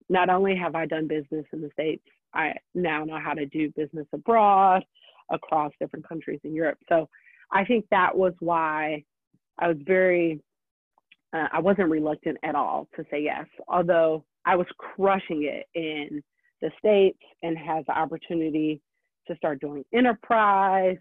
not 0.08 0.28
only 0.28 0.56
have 0.56 0.74
I 0.74 0.86
done 0.86 1.08
business 1.08 1.44
in 1.52 1.60
the 1.60 1.70
States, 1.72 2.02
I 2.34 2.54
now 2.74 3.04
know 3.04 3.18
how 3.22 3.34
to 3.34 3.46
do 3.46 3.70
business 3.76 4.06
abroad 4.12 4.84
across 5.30 5.72
different 5.80 6.08
countries 6.08 6.40
in 6.44 6.54
Europe. 6.54 6.78
So 6.88 7.08
I 7.52 7.64
think 7.64 7.86
that 7.90 8.16
was 8.16 8.34
why 8.40 9.04
I 9.58 9.68
was 9.68 9.76
very, 9.86 10.40
uh, 11.32 11.48
I 11.52 11.60
wasn't 11.60 11.90
reluctant 11.90 12.38
at 12.42 12.54
all 12.54 12.88
to 12.96 13.04
say 13.10 13.22
yes, 13.22 13.46
although 13.68 14.24
I 14.44 14.56
was 14.56 14.66
crushing 14.78 15.44
it 15.44 15.66
in 15.74 16.22
the 16.60 16.70
States 16.78 17.18
and 17.42 17.56
had 17.56 17.84
the 17.86 17.96
opportunity 17.96 18.80
to 19.28 19.36
start 19.36 19.60
doing 19.60 19.84
enterprise. 19.92 20.98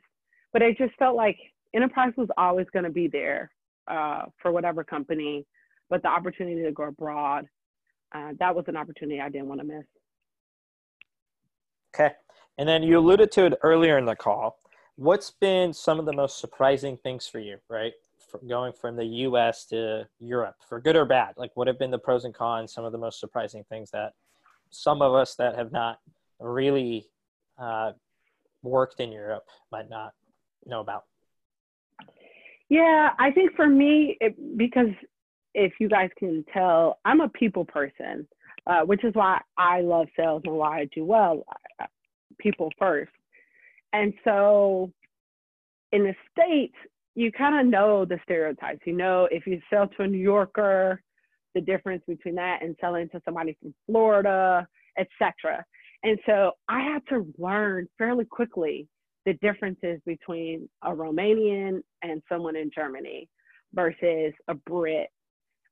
But 0.52 0.64
I 0.64 0.74
just 0.74 0.94
felt 0.98 1.16
like 1.16 1.38
enterprise 1.74 2.14
was 2.16 2.30
always 2.38 2.68
going 2.72 2.86
to 2.86 2.92
be 2.92 3.08
there 3.08 3.52
uh, 3.88 4.24
for 4.42 4.52
whatever 4.52 4.84
company, 4.84 5.46
but 5.90 6.02
the 6.02 6.10
opportunity 6.10 6.64
to 6.64 6.72
go 6.72 6.84
abroad, 6.84 7.46
uh, 8.14 8.32
that 8.40 8.56
was 8.56 8.66
an 8.68 8.78
opportunity 8.78 9.20
I 9.20 9.30
didn't 9.30 9.48
want 9.48 9.62
to 9.62 9.68
miss. 9.68 9.86
Okay. 11.96 12.14
And 12.58 12.70
then 12.70 12.84
you 12.84 13.00
alluded 13.00 13.32
to 13.34 13.46
it 13.46 13.54
earlier 13.64 13.98
in 13.98 14.06
the 14.06 14.16
call. 14.16 14.58
What's 14.96 15.32
been 15.32 15.74
some 15.74 16.00
of 16.00 16.06
the 16.06 16.14
most 16.14 16.40
surprising 16.40 16.98
things 16.98 17.28
for 17.28 17.40
you, 17.40 17.58
right? 17.70 17.94
Going 18.48 18.74
from 18.74 18.96
the 18.96 19.06
U.S. 19.06 19.66
to 19.68 20.08
Europe, 20.20 20.56
for 20.68 20.80
good 20.80 20.96
or 20.96 21.06
bad? 21.06 21.34
Like, 21.38 21.52
what 21.56 21.68
have 21.68 21.80
been 21.80 21.92
the 21.92 22.00
pros 22.00 22.26
and 22.26 22.34
cons? 22.34 22.74
Some 22.74 22.86
of 22.86 22.92
the 22.92 22.98
most 22.98 23.20
surprising 23.20 23.64
things 23.70 23.92
that 23.92 24.14
some 24.70 25.02
of 25.02 25.14
us 25.14 25.36
that 25.36 25.56
have 25.56 25.72
not 25.72 26.00
really 26.40 27.08
uh, 27.58 27.92
worked 28.64 29.00
in 29.00 29.12
Europe 29.12 29.46
might 29.72 29.90
not 29.90 30.14
know 30.66 30.82
about. 30.82 31.04
Yeah, 32.70 33.10
I 33.20 33.32
think 33.32 33.56
for 33.56 33.68
me, 33.68 34.18
it, 34.20 34.58
because 34.58 34.90
if 35.54 35.74
you 35.80 35.88
guys 35.88 36.10
can 36.18 36.44
tell, 36.52 37.00
I'm 37.06 37.22
a 37.22 37.30
people 37.30 37.66
person, 37.66 38.28
uh, 38.66 38.82
which 38.82 39.04
is 39.04 39.14
why 39.14 39.42
I 39.58 39.82
love 39.82 40.08
sales 40.18 40.42
and 40.46 40.56
why 40.56 40.80
I 40.80 40.86
do 40.86 41.06
well. 41.06 41.46
Uh, 41.80 41.86
people 42.40 42.72
first. 42.80 43.12
And 43.92 44.14
so 44.24 44.92
in 45.92 46.04
the 46.04 46.16
States, 46.32 46.74
you 47.16 47.32
kind 47.32 47.60
of 47.60 47.72
know 47.72 48.06
the 48.06 48.20
stereotypes. 48.24 48.82
You 48.86 48.94
know, 48.94 49.28
if 49.32 49.46
you 49.46 49.62
sell 49.70 49.88
to 49.88 50.04
a 50.04 50.08
New 50.08 50.18
Yorker, 50.18 51.02
the 51.54 51.62
difference 51.62 52.04
between 52.08 52.36
that 52.36 52.64
and 52.64 52.76
selling 52.82 53.10
to 53.10 53.22
somebody 53.24 53.56
from 53.62 53.74
Florida, 53.86 54.68
etc. 54.98 55.64
And 56.04 56.18
so 56.26 56.52
I 56.68 56.82
had 56.82 57.02
to 57.10 57.28
learn 57.38 57.88
fairly 57.98 58.26
quickly 58.26 58.88
the 59.26 59.34
differences 59.36 60.02
between 60.06 60.68
a 60.84 60.90
Romanian 60.90 61.82
and 62.02 62.22
someone 62.28 62.56
in 62.56 62.72
Germany 62.74 63.30
versus 63.74 64.34
a 64.48 64.54
Brit, 64.54 65.10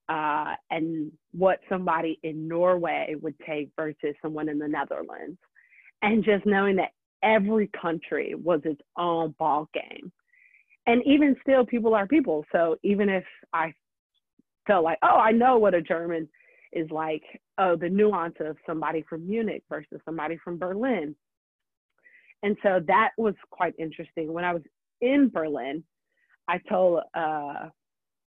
uh, 0.09 0.55
and 0.69 1.11
what 1.33 1.59
somebody 1.69 2.19
in 2.23 2.47
Norway 2.47 3.15
would 3.21 3.35
take 3.45 3.69
versus 3.75 4.15
someone 4.21 4.47
in 4.47 4.57
the 4.57 4.67
Netherlands. 4.67 5.37
And 6.01 6.23
just 6.23 6.45
knowing 6.45 6.77
that 6.77 6.91
every 7.23 7.69
country 7.79 8.33
was 8.35 8.61
its 8.63 8.81
own 8.97 9.35
ball 9.37 9.69
game 9.73 10.11
and 10.87 11.01
even 11.05 11.35
still 11.41 11.65
people 11.65 11.93
are 11.93 12.07
people 12.07 12.45
so 12.51 12.75
even 12.83 13.09
if 13.09 13.23
i 13.53 13.73
felt 14.67 14.83
like 14.83 14.97
oh 15.03 15.17
i 15.17 15.31
know 15.31 15.57
what 15.57 15.73
a 15.73 15.81
german 15.81 16.27
is 16.73 16.89
like 16.91 17.23
oh 17.57 17.75
the 17.75 17.89
nuance 17.89 18.35
of 18.39 18.55
somebody 18.65 19.03
from 19.09 19.27
munich 19.27 19.63
versus 19.69 19.99
somebody 20.05 20.37
from 20.43 20.57
berlin 20.57 21.15
and 22.43 22.57
so 22.63 22.79
that 22.87 23.11
was 23.17 23.35
quite 23.49 23.73
interesting. 23.77 24.33
When 24.33 24.43
I 24.43 24.53
was 24.53 24.63
in 25.01 25.29
Berlin, 25.29 25.83
I 26.47 26.59
told 26.69 27.01
uh, 27.15 27.69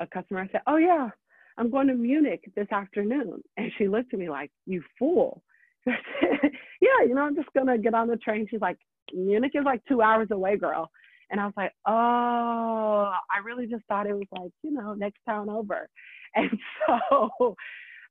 a 0.01 0.07
customer, 0.13 0.41
I 0.41 0.49
said, 0.53 0.63
"Oh 0.67 0.77
yeah, 0.77 1.11
I'm 1.59 1.71
going 1.71 1.89
to 1.89 1.95
Munich 1.95 2.51
this 2.55 2.71
afternoon," 2.71 3.43
and 3.57 3.73
she 3.77 3.89
looked 3.89 4.15
at 4.15 4.21
me 4.21 4.31
like, 4.31 4.51
"You 4.67 4.83
fool." 4.99 5.43
yeah, 5.87 7.03
you 7.07 7.15
know, 7.15 7.23
I'm 7.23 7.35
just 7.35 7.53
gonna 7.55 7.77
get 7.77 7.95
on 7.95 8.09
the 8.09 8.17
train. 8.17 8.47
She's 8.51 8.61
like, 8.61 8.79
Munich 9.13 9.53
is 9.55 9.65
like 9.65 9.83
two 9.87 10.01
hours 10.01 10.29
away, 10.31 10.57
girl. 10.57 10.91
And 11.31 11.41
I 11.41 11.45
was 11.45 11.55
like, 11.57 11.73
oh, 11.87 13.13
I 13.13 13.39
really 13.45 13.67
just 13.67 13.85
thought 13.89 14.07
it 14.07 14.15
was 14.15 14.29
like, 14.33 14.53
you 14.63 14.71
know, 14.73 14.95
next 14.95 15.21
town 15.27 15.49
over. 15.49 15.89
And 16.37 16.51
so 16.89 17.55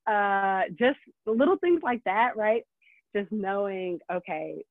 uh, 0.10 0.62
just 0.80 0.98
little 1.26 1.58
things 1.58 1.82
like 1.84 2.02
that, 2.06 2.38
right? 2.38 2.64
Just 3.14 3.30
knowing, 3.34 4.00
okay, 4.10 4.64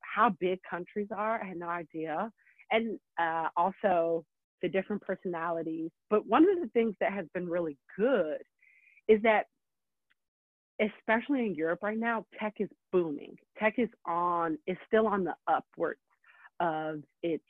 how 0.00 0.30
big 0.40 0.58
countries 0.68 1.08
are, 1.10 1.42
I 1.42 1.48
had 1.48 1.56
no 1.56 1.68
idea. 1.68 2.30
And 2.70 2.98
uh, 3.18 3.48
also 3.56 4.26
the 4.62 4.68
different 4.68 5.02
personalities. 5.02 5.90
But 6.10 6.26
one 6.26 6.42
of 6.42 6.60
the 6.60 6.68
things 6.74 6.94
that 7.00 7.12
has 7.12 7.26
been 7.34 7.48
really 7.48 7.78
good 7.96 8.42
is 9.08 9.22
that, 9.22 9.46
especially 10.80 11.46
in 11.46 11.54
Europe 11.54 11.80
right 11.82 11.98
now, 11.98 12.24
tech 12.38 12.54
is 12.58 12.68
booming. 12.92 13.36
Tech 13.58 13.74
is 13.78 13.88
on, 14.06 14.58
is 14.66 14.76
still 14.86 15.06
on 15.06 15.24
the 15.24 15.34
upwards 15.46 16.00
of 16.60 17.02
its 17.22 17.44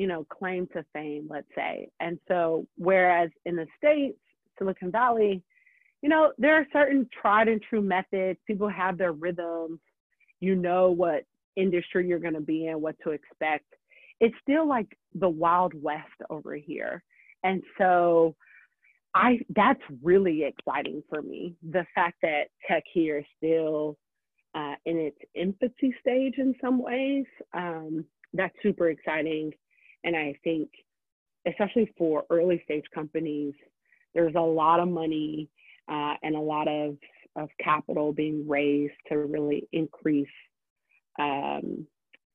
you 0.00 0.06
know, 0.06 0.24
claim 0.32 0.66
to 0.72 0.82
fame, 0.94 1.28
let's 1.28 1.46
say. 1.54 1.90
And 2.00 2.18
so, 2.26 2.66
whereas 2.78 3.28
in 3.44 3.54
the 3.54 3.66
States, 3.76 4.16
Silicon 4.58 4.90
Valley, 4.90 5.42
you 6.00 6.08
know, 6.08 6.32
there 6.38 6.56
are 6.56 6.66
certain 6.72 7.06
tried 7.20 7.48
and 7.48 7.60
true 7.60 7.82
methods. 7.82 8.38
People 8.46 8.70
have 8.70 8.96
their 8.96 9.12
rhythms. 9.12 9.78
You 10.40 10.54
know 10.54 10.90
what 10.90 11.24
industry 11.54 12.08
you're 12.08 12.18
going 12.18 12.32
to 12.32 12.40
be 12.40 12.68
in, 12.68 12.80
what 12.80 12.96
to 13.04 13.10
expect. 13.10 13.66
It's 14.20 14.34
still 14.40 14.66
like 14.66 14.86
the 15.14 15.28
Wild 15.28 15.74
West 15.74 16.06
over 16.30 16.54
here. 16.54 17.02
And 17.44 17.62
so, 17.76 18.34
I 19.14 19.40
that's 19.54 19.82
really 20.02 20.44
exciting 20.44 21.02
for 21.10 21.20
me. 21.20 21.56
The 21.72 21.84
fact 21.94 22.16
that 22.22 22.44
tech 22.66 22.84
here 22.90 23.18
is 23.18 23.26
still 23.36 23.98
uh, 24.54 24.76
in 24.86 24.96
its 24.96 25.18
infancy 25.34 25.94
stage 26.00 26.36
in 26.38 26.54
some 26.58 26.82
ways. 26.82 27.26
Um, 27.52 28.06
that's 28.32 28.54
super 28.62 28.88
exciting. 28.88 29.52
And 30.04 30.16
I 30.16 30.34
think, 30.44 30.68
especially 31.46 31.92
for 31.96 32.24
early 32.30 32.60
stage 32.64 32.84
companies, 32.94 33.54
there's 34.14 34.34
a 34.34 34.40
lot 34.40 34.80
of 34.80 34.88
money 34.88 35.48
uh, 35.90 36.14
and 36.22 36.34
a 36.34 36.40
lot 36.40 36.68
of, 36.68 36.96
of 37.36 37.48
capital 37.62 38.12
being 38.12 38.46
raised 38.48 38.94
to 39.08 39.18
really 39.18 39.68
increase 39.72 40.28
um, 41.18 41.86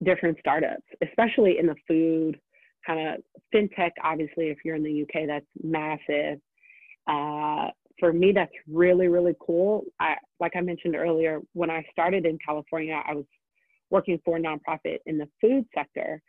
different 0.04 0.38
startups, 0.40 0.84
especially 1.08 1.58
in 1.60 1.68
the 1.68 1.76
food 1.88 2.40
kind 2.86 3.08
of 3.08 3.24
fintech. 3.54 3.92
Obviously, 4.04 4.48
if 4.48 4.58
you're 4.64 4.76
in 4.76 4.84
the 4.84 5.02
UK, 5.04 5.28
that's 5.28 5.46
massive. 5.64 6.40
Uh, 7.08 7.70
for 8.00 8.12
me, 8.12 8.32
that's 8.34 8.52
really, 8.70 9.08
really 9.08 9.36
cool. 9.40 9.84
I, 10.00 10.16
like 10.40 10.54
I 10.56 10.62
mentioned 10.62 10.96
earlier, 10.96 11.40
when 11.54 11.70
I 11.70 11.86
started 11.92 12.26
in 12.26 12.38
California, 12.46 13.02
I 13.08 13.14
was 13.14 13.26
working 13.90 14.20
for 14.26 14.38
a 14.38 14.40
nonprofit 14.40 14.98
in 15.06 15.18
the 15.18 15.28
food 15.40 15.66
sector. 15.74 16.22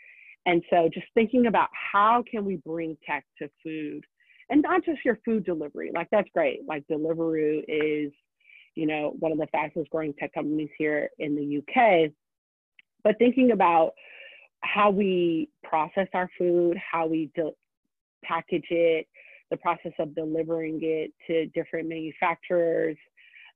And 0.46 0.62
so 0.70 0.88
just 0.92 1.06
thinking 1.14 1.46
about 1.46 1.68
how 1.92 2.22
can 2.30 2.44
we 2.44 2.56
bring 2.64 2.96
tech 3.04 3.24
to 3.38 3.50
food 3.62 4.04
and 4.48 4.62
not 4.62 4.84
just 4.84 5.04
your 5.04 5.18
food 5.24 5.44
delivery, 5.44 5.90
like 5.94 6.08
that's 6.10 6.28
great. 6.32 6.60
Like 6.66 6.84
Deliveroo 6.90 7.62
is, 7.66 8.12
you 8.76 8.86
know, 8.86 9.16
one 9.18 9.32
of 9.32 9.38
the 9.38 9.48
fastest 9.48 9.90
growing 9.90 10.14
tech 10.14 10.32
companies 10.32 10.70
here 10.78 11.10
in 11.18 11.34
the 11.34 11.58
UK. 11.58 12.12
But 13.02 13.18
thinking 13.18 13.50
about 13.50 13.92
how 14.60 14.90
we 14.90 15.48
process 15.64 16.08
our 16.14 16.30
food, 16.38 16.76
how 16.76 17.06
we 17.06 17.30
de- 17.34 17.50
package 18.24 18.66
it, 18.70 19.06
the 19.50 19.56
process 19.56 19.92
of 19.98 20.14
delivering 20.14 20.80
it 20.82 21.12
to 21.26 21.46
different 21.46 21.88
manufacturers, 21.88 22.96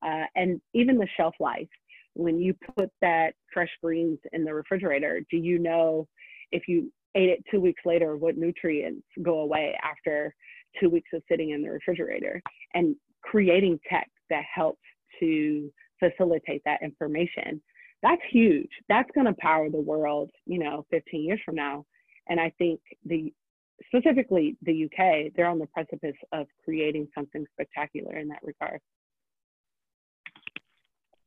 uh, 0.02 0.24
and 0.34 0.60
even 0.74 0.98
the 0.98 1.08
shelf 1.16 1.34
life. 1.40 1.68
When 2.14 2.40
you 2.40 2.54
put 2.76 2.90
that 3.00 3.34
fresh 3.52 3.70
greens 3.82 4.18
in 4.32 4.44
the 4.44 4.52
refrigerator, 4.52 5.20
do 5.30 5.36
you 5.36 5.60
know 5.60 6.08
if 6.52 6.68
you 6.68 6.92
ate 7.14 7.30
it 7.30 7.44
two 7.50 7.60
weeks 7.60 7.82
later, 7.84 8.16
what 8.16 8.36
nutrients 8.36 9.06
go 9.22 9.40
away 9.40 9.76
after 9.82 10.34
two 10.78 10.88
weeks 10.88 11.10
of 11.12 11.22
sitting 11.28 11.50
in 11.50 11.62
the 11.62 11.70
refrigerator 11.70 12.42
and 12.74 12.94
creating 13.22 13.78
tech 13.88 14.08
that 14.30 14.44
helps 14.52 14.80
to 15.18 15.70
facilitate 15.98 16.62
that 16.64 16.82
information. 16.82 17.60
That's 18.02 18.22
huge. 18.30 18.70
That's 18.88 19.10
going 19.14 19.26
to 19.26 19.34
power 19.34 19.68
the 19.68 19.80
world, 19.80 20.30
you 20.46 20.58
know, 20.58 20.86
15 20.90 21.24
years 21.24 21.40
from 21.44 21.56
now. 21.56 21.84
And 22.28 22.40
I 22.40 22.52
think 22.58 22.80
the 23.04 23.32
specifically 23.86 24.56
the 24.62 24.84
UK, 24.84 25.32
they're 25.34 25.48
on 25.48 25.58
the 25.58 25.66
precipice 25.66 26.16
of 26.32 26.46
creating 26.64 27.08
something 27.14 27.44
spectacular 27.52 28.16
in 28.16 28.28
that 28.28 28.40
regard. 28.42 28.80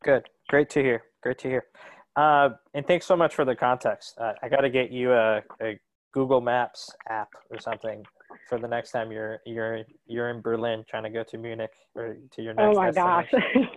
Good. 0.04 0.28
Great 0.50 0.70
to 0.72 0.82
hear. 0.82 1.04
Great 1.22 1.40
to 1.40 1.48
hear. 1.48 1.66
Uh, 2.16 2.50
and 2.74 2.86
thanks 2.86 3.06
so 3.06 3.16
much 3.16 3.34
for 3.34 3.46
the 3.46 3.56
context. 3.56 4.16
Uh, 4.20 4.34
I 4.42 4.50
got 4.50 4.62
to 4.62 4.70
get 4.70 4.92
you 4.92 5.14
a, 5.14 5.42
a, 5.62 5.80
Google 6.14 6.42
Maps 6.42 6.92
app 7.10 7.30
or 7.50 7.60
something 7.60 8.06
for 8.48 8.60
the 8.60 8.68
next 8.68 8.92
time 8.92 9.12
you're 9.12 9.40
you're 9.48 9.80
you're 10.06 10.30
in 10.30 10.42
Berlin 10.42 10.86
trying 10.88 11.02
to 11.02 11.10
go 11.10 11.24
to 11.24 11.40
Munich 11.40 11.72
or 11.96 12.18
to 12.36 12.42
your 12.44 12.54
next. 12.54 12.78
Oh 12.78 12.80
my 12.80 12.92
gosh! 12.92 13.34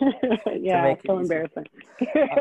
yeah, 0.61 0.95
so 1.07 1.21
embarrassing. 1.21 1.65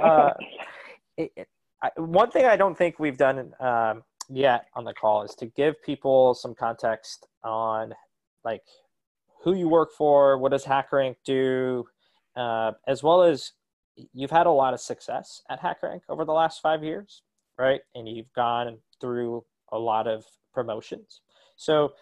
uh, 0.03 0.31
it, 1.17 1.31
it, 1.37 1.47
I, 1.81 1.91
one 1.95 2.29
thing 2.29 2.45
I 2.45 2.57
don't 2.57 2.77
think 2.77 2.99
we've 2.99 3.17
done 3.17 3.53
um, 3.61 4.03
yet 4.29 4.65
on 4.73 4.83
the 4.83 4.93
call 4.93 5.23
is 5.23 5.33
to 5.35 5.45
give 5.45 5.81
people 5.81 6.33
some 6.33 6.53
context 6.53 7.27
on 7.45 7.93
like 8.43 8.63
who 9.43 9.53
you 9.53 9.69
work 9.69 9.91
for, 9.97 10.37
what 10.37 10.51
does 10.51 10.65
HackerRank 10.65 11.15
do, 11.23 11.85
uh, 12.35 12.71
as 12.87 13.03
well 13.03 13.21
as 13.21 13.51
you've 14.13 14.31
had 14.31 14.47
a 14.47 14.51
lot 14.51 14.73
of 14.73 14.79
success 14.79 15.41
at 15.49 15.61
HackerRank 15.61 16.01
over 16.09 16.25
the 16.25 16.33
last 16.33 16.61
five 16.61 16.83
years, 16.83 17.23
right? 17.57 17.81
And 17.93 18.07
you've 18.07 18.31
gone 18.33 18.77
through 18.99 19.43
a 19.71 19.77
lot 19.77 20.07
of 20.07 20.25
promotions. 20.53 21.21
So, 21.55 21.93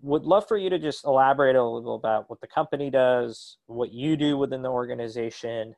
would 0.00 0.22
love 0.22 0.46
for 0.46 0.56
you 0.56 0.70
to 0.70 0.78
just 0.78 1.04
elaborate 1.04 1.56
a 1.56 1.64
little 1.64 1.96
about 1.96 2.30
what 2.30 2.40
the 2.40 2.46
company 2.46 2.88
does, 2.88 3.58
what 3.66 3.92
you 3.92 4.16
do 4.16 4.38
within 4.38 4.62
the 4.62 4.70
organization, 4.70 5.74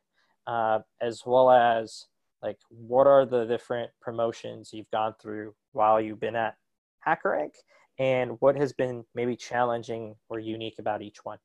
uh, 0.46 0.80
as 1.00 1.22
well 1.24 1.50
as 1.50 2.06
like 2.42 2.58
what 2.68 3.06
are 3.06 3.24
the 3.24 3.46
different 3.46 3.90
promotions 4.02 4.70
you've 4.74 4.90
gone 4.90 5.14
through 5.20 5.54
while 5.72 5.98
you've 5.98 6.20
been 6.20 6.36
at 6.36 6.54
HackerRank, 7.06 7.52
and 7.98 8.32
what 8.40 8.56
has 8.56 8.74
been 8.74 9.04
maybe 9.14 9.36
challenging 9.36 10.14
or 10.28 10.38
unique 10.38 10.78
about 10.78 11.00
each 11.00 11.24
one. 11.24 11.38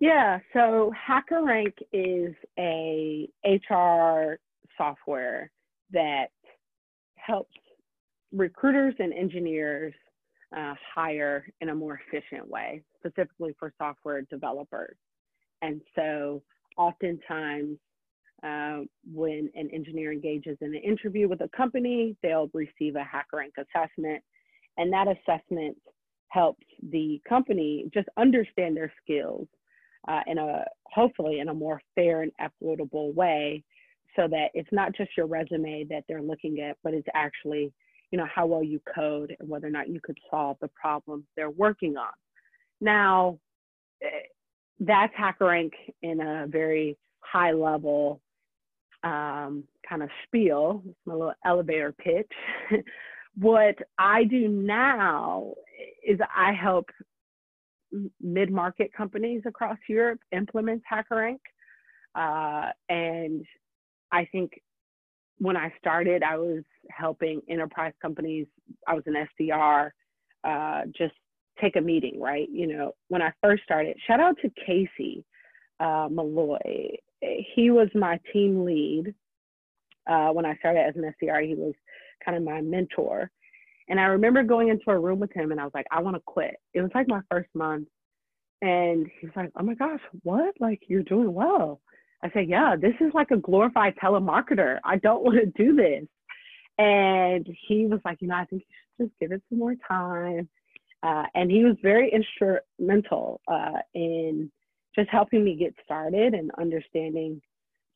Yeah, 0.00 0.38
so 0.54 0.92
HackerRank 1.08 1.74
is 1.92 2.34
a 2.58 3.28
HR 3.44 4.38
software 4.78 5.50
that 5.92 6.28
helps 7.16 7.54
recruiters 8.32 8.94
and 8.98 9.12
engineers 9.12 9.92
uh, 10.56 10.72
hire 10.94 11.44
in 11.60 11.68
a 11.68 11.74
more 11.74 12.00
efficient 12.08 12.48
way, 12.48 12.82
specifically 12.98 13.54
for 13.58 13.74
software 13.76 14.22
developers. 14.22 14.96
And 15.60 15.82
so, 15.94 16.42
oftentimes, 16.78 17.76
uh, 18.42 18.80
when 19.12 19.50
an 19.54 19.68
engineer 19.70 20.12
engages 20.12 20.56
in 20.62 20.74
an 20.74 20.82
interview 20.82 21.28
with 21.28 21.42
a 21.42 21.48
company, 21.54 22.16
they'll 22.22 22.50
receive 22.54 22.96
a 22.96 23.04
HackerRank 23.04 23.52
assessment, 23.58 24.24
and 24.78 24.90
that 24.94 25.08
assessment 25.08 25.76
helps 26.28 26.64
the 26.90 27.20
company 27.28 27.90
just 27.92 28.08
understand 28.16 28.74
their 28.74 28.90
skills 29.02 29.46
uh, 30.08 30.20
in 30.26 30.38
a 30.38 30.64
hopefully 30.84 31.40
in 31.40 31.48
a 31.48 31.54
more 31.54 31.80
fair 31.94 32.22
and 32.22 32.32
equitable 32.38 33.12
way 33.12 33.62
so 34.16 34.26
that 34.28 34.48
it's 34.54 34.68
not 34.72 34.94
just 34.94 35.10
your 35.16 35.26
resume 35.26 35.84
that 35.88 36.04
they're 36.08 36.22
looking 36.22 36.60
at 36.60 36.76
but 36.82 36.94
it's 36.94 37.08
actually 37.14 37.72
you 38.10 38.18
know 38.18 38.26
how 38.34 38.46
well 38.46 38.62
you 38.62 38.80
code 38.94 39.36
and 39.38 39.48
whether 39.48 39.66
or 39.66 39.70
not 39.70 39.88
you 39.88 40.00
could 40.02 40.18
solve 40.30 40.56
the 40.60 40.68
problems 40.68 41.24
they're 41.36 41.50
working 41.50 41.96
on 41.96 42.12
now 42.80 43.38
eh, 44.02 44.08
that's 44.80 45.12
HackerRank 45.14 45.72
in 46.02 46.20
a 46.20 46.46
very 46.48 46.96
high 47.20 47.52
level 47.52 48.20
um, 49.02 49.64
kind 49.88 50.02
of 50.02 50.08
spiel, 50.26 50.82
my 51.06 51.14
little 51.14 51.34
elevator 51.44 51.92
pitch. 51.92 52.30
what 53.38 53.76
I 53.98 54.24
do 54.24 54.48
now 54.48 55.54
is 56.06 56.18
I 56.34 56.52
help 56.52 56.86
mid-market 58.20 58.92
companies 58.92 59.42
across 59.46 59.78
Europe 59.88 60.20
implements 60.32 60.84
HackerRank. 60.90 61.40
Uh, 62.14 62.70
and 62.88 63.44
I 64.12 64.26
think 64.32 64.60
when 65.38 65.56
I 65.56 65.72
started, 65.78 66.22
I 66.22 66.36
was 66.36 66.62
helping 66.90 67.40
enterprise 67.48 67.92
companies. 68.00 68.46
I 68.86 68.94
was 68.94 69.04
an 69.06 69.26
SDR, 69.40 69.90
uh, 70.44 70.82
just 70.96 71.14
take 71.60 71.76
a 71.76 71.80
meeting, 71.80 72.20
right? 72.20 72.48
You 72.50 72.66
know, 72.66 72.94
when 73.08 73.22
I 73.22 73.32
first 73.42 73.62
started, 73.64 73.96
shout 74.06 74.20
out 74.20 74.36
to 74.42 74.50
Casey 74.66 75.24
uh, 75.78 76.08
Malloy. 76.10 76.96
He 77.54 77.70
was 77.70 77.88
my 77.94 78.18
team 78.32 78.64
lead 78.64 79.14
uh, 80.08 80.28
when 80.28 80.46
I 80.46 80.56
started 80.56 80.80
as 80.80 80.94
an 80.96 81.12
SDR. 81.22 81.46
He 81.46 81.54
was 81.54 81.74
kind 82.24 82.36
of 82.36 82.42
my 82.42 82.60
mentor. 82.60 83.30
And 83.90 83.98
I 83.98 84.04
remember 84.04 84.44
going 84.44 84.68
into 84.68 84.88
a 84.90 84.98
room 84.98 85.18
with 85.18 85.32
him 85.32 85.50
and 85.50 85.60
I 85.60 85.64
was 85.64 85.74
like, 85.74 85.86
I 85.90 86.00
want 86.00 86.14
to 86.16 86.22
quit. 86.24 86.54
It 86.72 86.80
was 86.80 86.92
like 86.94 87.08
my 87.08 87.20
first 87.28 87.48
month. 87.54 87.88
And 88.62 89.10
he's 89.20 89.30
like, 89.34 89.50
Oh 89.56 89.64
my 89.64 89.74
gosh, 89.74 90.00
what? 90.22 90.54
Like, 90.60 90.80
you're 90.86 91.02
doing 91.02 91.34
well. 91.34 91.80
I 92.22 92.30
said, 92.30 92.48
Yeah, 92.48 92.76
this 92.80 92.94
is 93.00 93.12
like 93.14 93.32
a 93.32 93.36
glorified 93.36 93.94
telemarketer. 94.02 94.78
I 94.84 94.96
don't 94.96 95.22
want 95.24 95.38
to 95.38 95.46
do 95.46 95.74
this. 95.74 96.06
And 96.78 97.46
he 97.66 97.86
was 97.86 98.00
like, 98.04 98.18
You 98.20 98.28
know, 98.28 98.36
I 98.36 98.44
think 98.44 98.62
you 98.68 98.74
should 98.96 99.08
just 99.08 99.20
give 99.20 99.32
it 99.32 99.42
some 99.48 99.58
more 99.58 99.74
time. 99.86 100.48
Uh, 101.02 101.24
and 101.34 101.50
he 101.50 101.64
was 101.64 101.76
very 101.82 102.12
instrumental 102.12 103.40
uh, 103.48 103.78
in 103.94 104.52
just 104.94 105.08
helping 105.10 105.42
me 105.42 105.56
get 105.56 105.74
started 105.84 106.34
and 106.34 106.50
understanding 106.58 107.40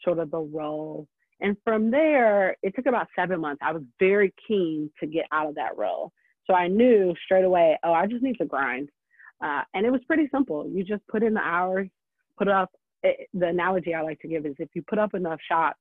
sort 0.02 0.18
of 0.18 0.30
the 0.32 0.40
role. 0.40 1.06
And 1.44 1.58
from 1.62 1.90
there, 1.90 2.56
it 2.62 2.74
took 2.74 2.86
about 2.86 3.08
seven 3.14 3.38
months. 3.38 3.60
I 3.62 3.72
was 3.72 3.82
very 4.00 4.32
keen 4.48 4.90
to 4.98 5.06
get 5.06 5.26
out 5.30 5.46
of 5.46 5.54
that 5.56 5.76
role. 5.76 6.10
So 6.46 6.54
I 6.54 6.68
knew 6.68 7.14
straight 7.22 7.44
away, 7.44 7.78
oh, 7.84 7.92
I 7.92 8.06
just 8.06 8.22
need 8.22 8.38
to 8.38 8.46
grind. 8.46 8.88
Uh, 9.44 9.60
and 9.74 9.84
it 9.84 9.90
was 9.90 10.00
pretty 10.06 10.26
simple. 10.32 10.66
You 10.66 10.82
just 10.84 11.06
put 11.06 11.22
in 11.22 11.34
the 11.34 11.42
hours, 11.42 11.88
put 12.38 12.48
up. 12.48 12.70
It, 13.02 13.16
eh, 13.20 13.24
the 13.34 13.48
analogy 13.48 13.94
I 13.94 14.00
like 14.00 14.20
to 14.20 14.28
give 14.28 14.46
is 14.46 14.54
if 14.58 14.70
you 14.72 14.82
put 14.88 14.98
up 14.98 15.12
enough 15.12 15.38
shots, 15.46 15.78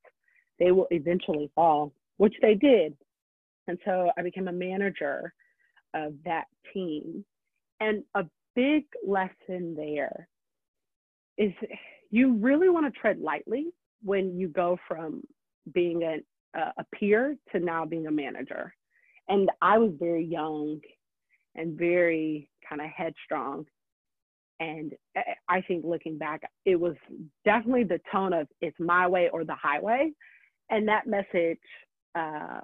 they 0.58 0.70
will 0.70 0.86
eventually 0.90 1.50
fall, 1.54 1.94
which 2.18 2.34
they 2.42 2.54
did. 2.54 2.94
And 3.66 3.78
so 3.86 4.10
I 4.18 4.22
became 4.22 4.48
a 4.48 4.52
manager 4.52 5.32
of 5.94 6.12
that 6.26 6.44
team. 6.74 7.24
And 7.80 8.04
a 8.14 8.26
big 8.54 8.84
lesson 9.06 9.74
there 9.74 10.28
is 11.38 11.52
you 12.10 12.34
really 12.34 12.68
want 12.68 12.84
to 12.84 13.00
tread 13.00 13.18
lightly 13.18 13.68
when 14.02 14.38
you 14.38 14.48
go 14.48 14.76
from 14.86 15.22
being 15.72 16.02
a, 16.02 16.58
a 16.58 16.84
peer 16.94 17.36
to 17.52 17.60
now 17.60 17.84
being 17.84 18.06
a 18.06 18.10
manager. 18.10 18.74
And 19.28 19.50
I 19.62 19.78
was 19.78 19.92
very 19.98 20.24
young 20.24 20.80
and 21.54 21.78
very 21.78 22.50
kind 22.68 22.80
of 22.80 22.88
headstrong. 22.88 23.64
And 24.60 24.92
I 25.48 25.60
think 25.62 25.84
looking 25.84 26.16
back, 26.18 26.42
it 26.64 26.76
was 26.76 26.94
definitely 27.44 27.84
the 27.84 28.00
tone 28.12 28.32
of 28.32 28.46
it's 28.60 28.78
my 28.78 29.06
way 29.08 29.28
or 29.32 29.44
the 29.44 29.56
highway. 29.60 30.12
And 30.70 30.88
that 30.88 31.06
message 31.06 31.58
uh, 32.14 32.60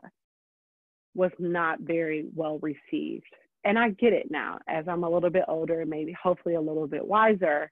was 1.14 1.32
not 1.38 1.80
very 1.80 2.26
well 2.34 2.60
received. 2.60 3.26
And 3.64 3.78
I 3.78 3.90
get 3.90 4.12
it 4.12 4.30
now 4.30 4.58
as 4.68 4.86
I'm 4.88 5.04
a 5.04 5.10
little 5.10 5.30
bit 5.30 5.44
older, 5.48 5.82
and 5.82 5.90
maybe 5.90 6.16
hopefully 6.22 6.54
a 6.54 6.60
little 6.60 6.86
bit 6.86 7.04
wiser. 7.04 7.70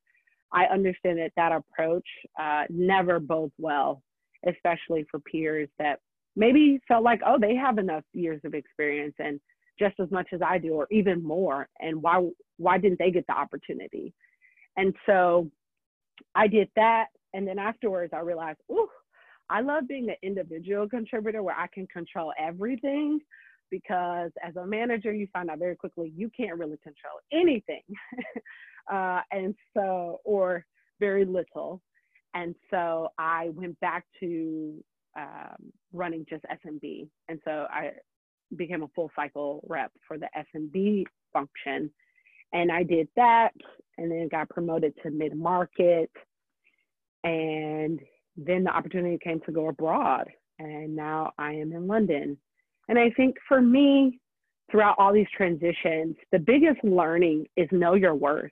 I 0.53 0.65
understand 0.65 1.19
that 1.19 1.33
that 1.37 1.53
approach 1.53 2.07
uh, 2.39 2.65
never 2.69 3.21
bodes 3.21 3.55
well, 3.59 4.03
especially 4.47 5.05
for 5.11 5.21
peers 5.21 5.69
that 5.79 6.01
maybe 6.37 6.81
felt 6.87 7.03
like, 7.03 7.21
oh, 7.27 7.39
they 7.41 7.55
have 7.55 7.79
enough 7.79 8.05
years 8.13 8.41
of 8.45 8.55
experience 8.55 9.15
and 9.19 9.41
just 9.79 9.95
as 10.01 10.11
much 10.11 10.29
as 10.33 10.41
I 10.43 10.59
do, 10.59 10.75
or 10.75 10.89
even 10.91 11.23
more. 11.23 11.69
And 11.81 12.03
why 12.03 12.29
why 12.57 12.79
didn't 12.79 12.99
they 12.99 13.11
get 13.11 13.27
the 13.29 13.37
opportunity? 13.37 14.13
And 14.77 14.95
so 15.07 15.51
I 16.35 16.47
did 16.49 16.69
that, 16.77 17.07
and 17.33 17.47
then 17.47 17.59
afterwards 17.59 18.13
I 18.13 18.21
realized, 18.21 18.59
oh, 18.71 18.89
I 19.51 19.61
love 19.61 19.89
being 19.89 20.09
an 20.11 20.17
individual 20.23 20.89
contributor 20.89 21.43
where 21.43 21.57
I 21.57 21.69
can 21.69 21.87
control 21.87 22.33
everything 22.39 23.21
because 23.71 24.31
as 24.43 24.57
a 24.57 24.67
manager, 24.67 25.13
you 25.13 25.27
find 25.33 25.51
out 25.51 25.59
very 25.59 25.77
quickly 25.77 26.13
you 26.17 26.31
can't 26.37 26.59
really 26.59 26.79
control 26.83 27.19
anything. 27.33 27.83
uh, 28.93 29.21
and 29.31 29.55
so, 29.75 30.21
or 30.25 30.65
very 31.01 31.25
little. 31.25 31.81
And 32.35 32.55
so 32.71 33.09
I 33.19 33.51
went 33.55 33.79
back 33.81 34.05
to 34.21 34.83
um, 35.17 35.73
running 35.93 36.27
just 36.29 36.45
SMB. 36.45 37.09
And 37.29 37.41
so 37.45 37.67
I 37.71 37.93
became 38.57 38.83
a 38.83 38.89
full 38.95 39.11
cycle 39.17 39.65
rep 39.69 39.93
for 40.07 40.19
the 40.19 40.29
SMB 40.37 41.05
function. 41.33 41.91
And 42.53 42.73
I 42.73 42.83
did 42.83 43.09
that 43.17 43.51
and 43.99 44.11
then 44.11 44.29
got 44.31 44.49
promoted 44.49 44.95
to 45.03 45.11
mid 45.11 45.37
market. 45.37 46.11
And 47.25 48.01
then 48.37 48.65
the 48.65 48.71
opportunity 48.71 49.19
came 49.23 49.41
to 49.41 49.53
go 49.53 49.69
abroad. 49.69 50.29
And 50.59 50.95
now 50.95 51.33
I 51.39 51.53
am 51.53 51.73
in 51.73 51.87
London. 51.87 52.39
And 52.89 52.99
I 52.99 53.11
think 53.11 53.37
for 53.47 53.61
me, 53.61 54.21
throughout 54.71 54.97
all 54.99 55.13
these 55.13 55.27
transitions, 55.37 56.17
the 56.33 56.39
biggest 56.39 56.83
learning 56.85 57.47
is 57.57 57.69
know 57.71 57.95
your 57.95 58.15
worth. 58.15 58.51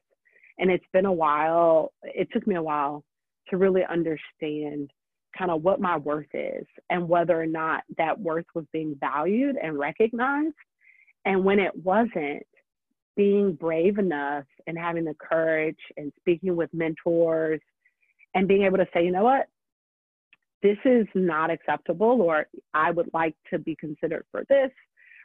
And 0.59 0.71
it's 0.71 0.85
been 0.93 1.07
a 1.07 1.13
while, 1.13 1.93
it 2.03 2.29
took 2.33 2.47
me 2.47 2.55
a 2.55 2.63
while 2.63 3.05
to 3.51 3.57
really 3.57 3.85
understand 3.85 4.91
kind 5.37 5.51
of 5.51 5.63
what 5.63 5.81
my 5.81 5.97
worth 5.97 6.33
is 6.33 6.67
and 6.91 7.09
whether 7.09 7.41
or 7.41 7.47
not 7.47 7.83
that 7.99 8.19
worth 8.19 8.47
was 8.55 8.65
being 8.73 8.97
valued 8.99 9.57
and 9.63 9.79
recognized. 9.79 10.55
And 11.25 11.45
when 11.45 11.59
it 11.59 11.73
wasn't, 11.85 12.47
being 13.17 13.55
brave 13.55 13.99
enough 13.99 14.45
and 14.67 14.79
having 14.79 15.05
the 15.05 15.15
courage 15.15 15.79
and 15.97 16.13
speaking 16.21 16.55
with 16.55 16.73
mentors 16.73 17.61
and 18.35 18.47
being 18.47 18.65
able 18.65 18.77
to 18.77 18.87
say, 18.93 19.05
you 19.05 19.11
know 19.11 19.25
what, 19.25 19.47
this 20.63 20.77
is 20.85 21.07
not 21.15 21.51
acceptable, 21.51 22.21
or 22.23 22.47
I 22.75 22.91
would 22.91 23.11
like 23.15 23.35
to 23.51 23.59
be 23.59 23.75
considered 23.77 24.25
for 24.31 24.45
this, 24.49 24.71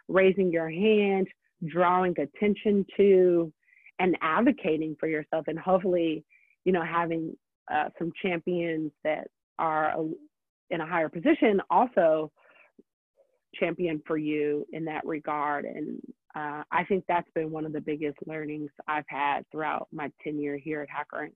raising 0.08 0.52
your 0.52 0.70
hand, 0.70 1.28
drawing 1.66 2.16
attention 2.20 2.86
to, 2.98 3.52
and 4.00 4.18
advocating 4.22 4.96
for 5.00 5.08
yourself, 5.08 5.46
and 5.48 5.60
hopefully, 5.60 6.24
you 6.66 6.72
know, 6.72 6.84
having 6.84 7.36
uh, 7.72 7.90
some 7.98 8.12
champions 8.22 8.92
that 9.04 9.28
are 9.60 9.96
in 10.70 10.82
a 10.82 10.86
higher 10.86 11.10
position 11.10 11.62
also 11.70 12.32
champion 13.56 14.02
for 14.06 14.18
you 14.18 14.66
in 14.72 14.86
that 14.86 15.06
regard. 15.06 15.66
And 15.66 16.00
uh, 16.36 16.64
I 16.72 16.84
think 16.86 17.04
that's 17.08 17.30
been 17.36 17.52
one 17.52 17.66
of 17.66 17.74
the 17.74 17.82
biggest 17.82 18.18
learnings 18.26 18.72
I've 18.88 19.08
had 19.08 19.44
throughout 19.52 19.88
my 19.92 20.12
tenure 20.24 20.58
here 20.58 20.82
at 20.82 20.90
HackerRank. 20.90 21.34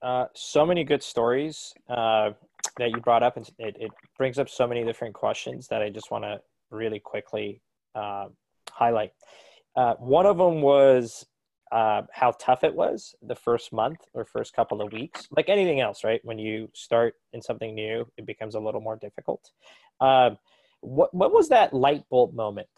Uh, 0.00 0.26
so 0.34 0.64
many 0.64 0.84
good 0.84 1.02
stories 1.02 1.74
uh, 1.88 2.30
that 2.78 2.90
you 2.90 3.00
brought 3.00 3.22
up, 3.22 3.36
and 3.36 3.48
it, 3.58 3.76
it, 3.80 3.90
brings 4.16 4.38
up 4.38 4.48
so 4.48 4.66
many 4.66 4.84
different 4.84 5.14
questions 5.14 5.68
that 5.68 5.82
I 5.82 5.90
just 5.90 6.10
want 6.10 6.24
to 6.24 6.40
really 6.70 7.00
quickly 7.00 7.60
uh, 7.94 8.26
highlight. 8.70 9.12
Uh, 9.76 9.94
one 9.94 10.26
of 10.26 10.38
them 10.38 10.60
was 10.60 11.26
uh, 11.72 12.02
how 12.12 12.32
tough 12.40 12.64
it 12.64 12.74
was 12.74 13.14
the 13.22 13.34
first 13.34 13.72
month 13.72 13.98
or 14.14 14.24
first 14.24 14.54
couple 14.54 14.80
of 14.80 14.92
weeks. 14.92 15.28
Like 15.36 15.48
anything 15.48 15.80
else, 15.80 16.04
right? 16.04 16.20
When 16.24 16.38
you 16.38 16.68
start 16.74 17.14
in 17.32 17.42
something 17.42 17.74
new, 17.74 18.06
it 18.16 18.26
becomes 18.26 18.54
a 18.54 18.60
little 18.60 18.80
more 18.80 18.96
difficult. 18.96 19.50
Um, 20.00 20.38
what 20.80 21.12
what 21.12 21.32
was 21.32 21.48
that 21.48 21.74
light 21.74 22.04
bulb 22.10 22.34
moment 22.34 22.68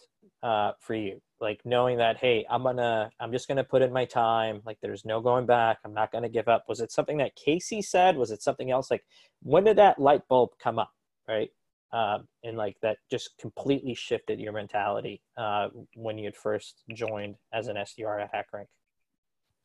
uh, 0.42 0.72
for 0.80 0.94
you? 0.94 1.20
Like 1.40 1.60
knowing 1.64 1.98
that, 1.98 2.18
hey, 2.18 2.44
I'm 2.50 2.62
gonna, 2.62 3.10
I'm 3.20 3.32
just 3.32 3.48
gonna 3.48 3.64
put 3.64 3.82
in 3.82 3.92
my 3.92 4.04
time. 4.04 4.60
Like 4.64 4.78
there's 4.82 5.04
no 5.04 5.20
going 5.20 5.46
back. 5.46 5.78
I'm 5.84 5.94
not 5.94 6.12
gonna 6.12 6.28
give 6.28 6.48
up. 6.48 6.64
Was 6.68 6.80
it 6.80 6.92
something 6.92 7.18
that 7.18 7.36
Casey 7.36 7.82
said? 7.82 8.16
Was 8.16 8.30
it 8.30 8.42
something 8.42 8.70
else? 8.70 8.90
Like 8.90 9.04
when 9.42 9.64
did 9.64 9.78
that 9.78 9.98
light 9.98 10.22
bulb 10.28 10.50
come 10.62 10.78
up? 10.78 10.90
Right. 11.28 11.50
Um, 11.92 12.28
and 12.44 12.56
like 12.56 12.76
that 12.82 12.98
just 13.10 13.30
completely 13.40 13.94
shifted 13.94 14.38
your 14.38 14.52
mentality 14.52 15.22
uh, 15.36 15.68
when 15.94 16.18
you 16.18 16.26
had 16.26 16.36
first 16.36 16.84
joined 16.94 17.36
as 17.52 17.66
an 17.66 17.76
SDR 17.76 18.22
at 18.22 18.32
HackerRank. 18.32 18.66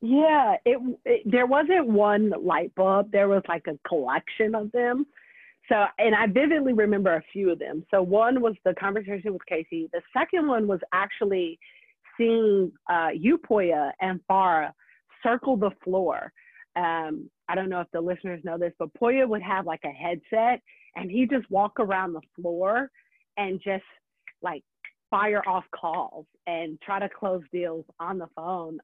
Yeah, 0.02 0.56
it, 0.66 0.78
it, 1.06 1.22
there 1.26 1.46
wasn't 1.48 1.88
one 1.88 2.34
light 2.42 2.74
bulb. 2.76 3.12
There 3.12 3.28
was 3.28 3.44
like 3.48 3.66
a 3.68 3.80
collection 3.88 4.54
of 4.54 4.72
them. 4.72 5.06
So, 5.70 5.86
and 5.98 6.14
I 6.14 6.28
vividly 6.28 6.74
remember 6.74 7.16
a 7.16 7.24
few 7.34 7.50
of 7.52 7.60
them. 7.60 7.84
So, 7.90 8.02
one 8.02 8.42
was 8.42 8.54
the 8.66 8.76
conversation 8.76 9.34
with 9.34 9.46
Casey. 9.48 9.90
The 9.92 10.02
second 10.16 10.48
one 10.48 10.68
was 10.68 10.80
actually 10.94 11.58
seeing 12.18 12.72
uh, 12.90 13.10
you, 13.16 13.40
Poya, 13.40 13.92
and 14.00 14.20
Farah 14.30 14.72
circle 15.24 15.58
the 15.58 15.72
floor. 15.84 16.32
Um, 16.76 17.30
I 17.48 17.56
don't 17.56 17.70
know 17.70 17.82
if 17.82 17.88
the 17.92 18.02
listeners 18.02 18.42
know 18.44 18.58
this, 18.58 18.74
but 18.78 18.94
Poya 18.94 19.28
would 19.28 19.42
have 19.42 19.66
like 19.66 19.82
a 19.86 19.90
headset 19.90 20.62
and 20.96 21.10
he 21.10 21.26
just 21.26 21.50
walk 21.50 21.80
around 21.80 22.14
the 22.14 22.22
floor 22.36 22.90
and 23.38 23.60
just 23.64 23.84
like 24.42 24.64
fire 25.16 25.42
off 25.48 25.64
calls 25.74 26.26
and 26.46 26.78
try 26.82 27.00
to 27.00 27.08
close 27.08 27.42
deals 27.54 27.86
on 28.02 28.18
the 28.18 28.28
phone 28.36 28.80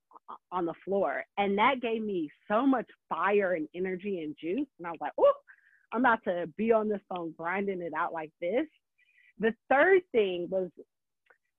on 0.50 0.66
the 0.66 0.74
floor. 0.86 1.26
And 1.38 1.58
that 1.58 1.82
gave 1.82 2.02
me 2.02 2.32
so 2.48 2.66
much 2.66 2.86
fire 3.10 3.54
and 3.56 3.68
energy 3.76 4.22
and 4.22 4.34
juice. 4.40 4.68
And 4.78 4.88
I 4.88 4.92
was 4.92 5.00
like, 5.02 5.12
oh, 5.20 5.34
I'm 5.92 6.00
about 6.00 6.24
to 6.24 6.48
be 6.58 6.72
on 6.72 6.88
this 6.88 7.02
phone 7.10 7.34
grinding 7.38 7.82
it 7.82 7.92
out 7.98 8.14
like 8.14 8.32
this. 8.40 8.66
The 9.40 9.54
third 9.70 10.04
thing 10.14 10.48
was 10.50 10.70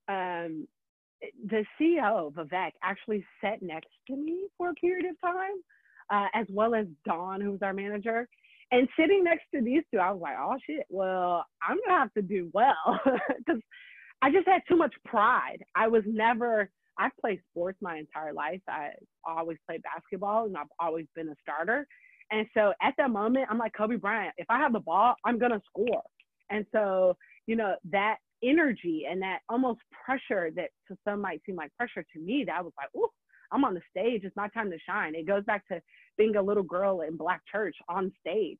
um, 0.07 0.67
the 1.47 1.65
CEO, 1.79 2.33
Vivek, 2.33 2.71
actually 2.81 3.23
sat 3.41 3.61
next 3.61 3.91
to 4.07 4.15
me 4.15 4.47
for 4.57 4.69
a 4.69 4.73
period 4.73 5.05
of 5.05 5.21
time, 5.21 5.55
uh, 6.09 6.27
as 6.33 6.47
well 6.49 6.73
as 6.73 6.87
Dawn, 7.05 7.41
who's 7.41 7.61
our 7.61 7.73
manager. 7.73 8.27
And 8.71 8.87
sitting 8.99 9.23
next 9.23 9.43
to 9.53 9.61
these 9.61 9.83
two, 9.93 9.99
I 9.99 10.09
was 10.09 10.21
like, 10.21 10.35
oh 10.39 10.55
shit, 10.65 10.87
well, 10.89 11.45
I'm 11.61 11.77
gonna 11.85 11.99
have 11.99 12.13
to 12.13 12.23
do 12.23 12.49
well 12.53 12.99
because 13.37 13.61
I 14.23 14.31
just 14.31 14.47
had 14.47 14.61
too 14.69 14.77
much 14.77 14.93
pride. 15.05 15.65
I 15.75 15.89
was 15.89 16.03
never, 16.07 16.69
I've 16.97 17.11
played 17.19 17.41
sports 17.51 17.77
my 17.81 17.97
entire 17.97 18.31
life. 18.31 18.61
I 18.69 18.91
always 19.27 19.57
played 19.67 19.81
basketball 19.83 20.45
and 20.45 20.55
I've 20.55 20.71
always 20.79 21.07
been 21.13 21.27
a 21.27 21.35
starter. 21.41 21.85
And 22.31 22.47
so 22.53 22.71
at 22.81 22.93
that 22.97 23.09
moment, 23.11 23.47
I'm 23.49 23.57
like 23.57 23.73
Kobe 23.77 23.97
Bryant. 23.97 24.33
If 24.37 24.45
I 24.49 24.59
have 24.59 24.71
the 24.71 24.79
ball, 24.79 25.15
I'm 25.25 25.37
gonna 25.37 25.61
score. 25.67 26.03
And 26.49 26.65
so, 26.71 27.17
you 27.47 27.57
know, 27.57 27.75
that 27.91 28.15
energy 28.41 29.03
and 29.09 29.21
that 29.21 29.39
almost 29.49 29.81
pressure 30.05 30.51
that 30.55 30.69
to 30.87 30.97
some 31.03 31.19
might 31.19 31.41
seem 31.45 31.57
like 31.57 31.75
pressure 31.77 32.05
to 32.13 32.19
me, 32.19 32.45
that 32.47 32.63
was 32.63 32.71
like, 32.77 32.89
oh, 32.95 33.09
I'm 33.51 33.65
on 33.65 33.73
the 33.73 33.81
stage. 33.89 34.21
It's 34.23 34.35
my 34.37 34.47
time 34.49 34.71
to 34.71 34.77
shine. 34.87 35.15
It 35.15 35.27
goes 35.27 35.43
back 35.43 35.67
to 35.67 35.81
being 36.17 36.37
a 36.37 36.41
little 36.41 36.63
girl 36.63 37.01
in 37.01 37.17
black 37.17 37.41
church 37.51 37.75
on 37.89 38.09
stage. 38.21 38.59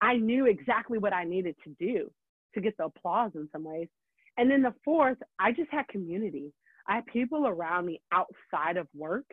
I 0.00 0.16
knew 0.16 0.46
exactly 0.46 0.98
what 0.98 1.12
I 1.12 1.22
needed 1.22 1.54
to 1.62 1.70
do 1.78 2.10
to 2.54 2.60
get 2.60 2.76
the 2.76 2.86
applause 2.86 3.30
in 3.36 3.48
some 3.52 3.62
ways. 3.62 3.88
And 4.36 4.50
then 4.50 4.62
the 4.62 4.74
fourth, 4.84 5.18
I 5.38 5.52
just 5.52 5.70
had 5.70 5.88
community. 5.88 6.52
I 6.88 6.96
had 6.96 7.06
people 7.06 7.46
around 7.46 7.86
me 7.86 8.00
outside 8.12 8.76
of 8.76 8.88
work 8.94 9.24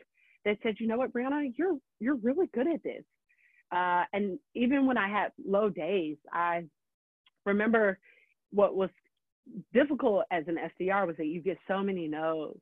that 0.45 0.57
said, 0.63 0.75
you 0.79 0.87
know 0.87 0.97
what, 0.97 1.13
Brianna, 1.13 1.51
you're 1.57 1.77
you're 1.99 2.15
really 2.15 2.47
good 2.53 2.67
at 2.67 2.83
this. 2.83 3.03
Uh, 3.71 4.03
and 4.13 4.37
even 4.55 4.85
when 4.85 4.97
I 4.97 5.07
had 5.07 5.31
low 5.43 5.69
days, 5.69 6.17
I 6.31 6.63
remember 7.45 7.99
what 8.51 8.75
was 8.75 8.89
difficult 9.73 10.23
as 10.31 10.43
an 10.47 10.57
SDR 10.79 11.07
was 11.07 11.15
that 11.17 11.27
you 11.27 11.41
get 11.41 11.57
so 11.67 11.81
many 11.81 12.07
no's. 12.07 12.59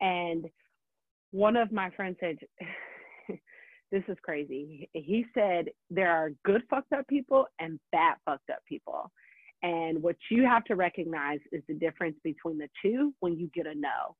And 0.00 0.46
one 1.30 1.56
of 1.56 1.72
my 1.72 1.90
friends 1.90 2.16
said, 2.20 2.36
This 3.92 4.02
is 4.08 4.16
crazy. 4.22 4.88
He 4.94 5.26
said, 5.34 5.66
There 5.90 6.10
are 6.10 6.30
good 6.44 6.62
fucked 6.70 6.94
up 6.94 7.06
people 7.08 7.46
and 7.60 7.78
bad 7.92 8.16
fucked 8.24 8.48
up 8.50 8.60
people. 8.66 9.12
And 9.62 10.02
what 10.02 10.16
you 10.30 10.44
have 10.44 10.64
to 10.64 10.76
recognize 10.76 11.40
is 11.52 11.62
the 11.68 11.74
difference 11.74 12.16
between 12.24 12.58
the 12.58 12.68
two 12.82 13.14
when 13.20 13.38
you 13.38 13.48
get 13.54 13.66
a 13.66 13.74
no. 13.74 14.16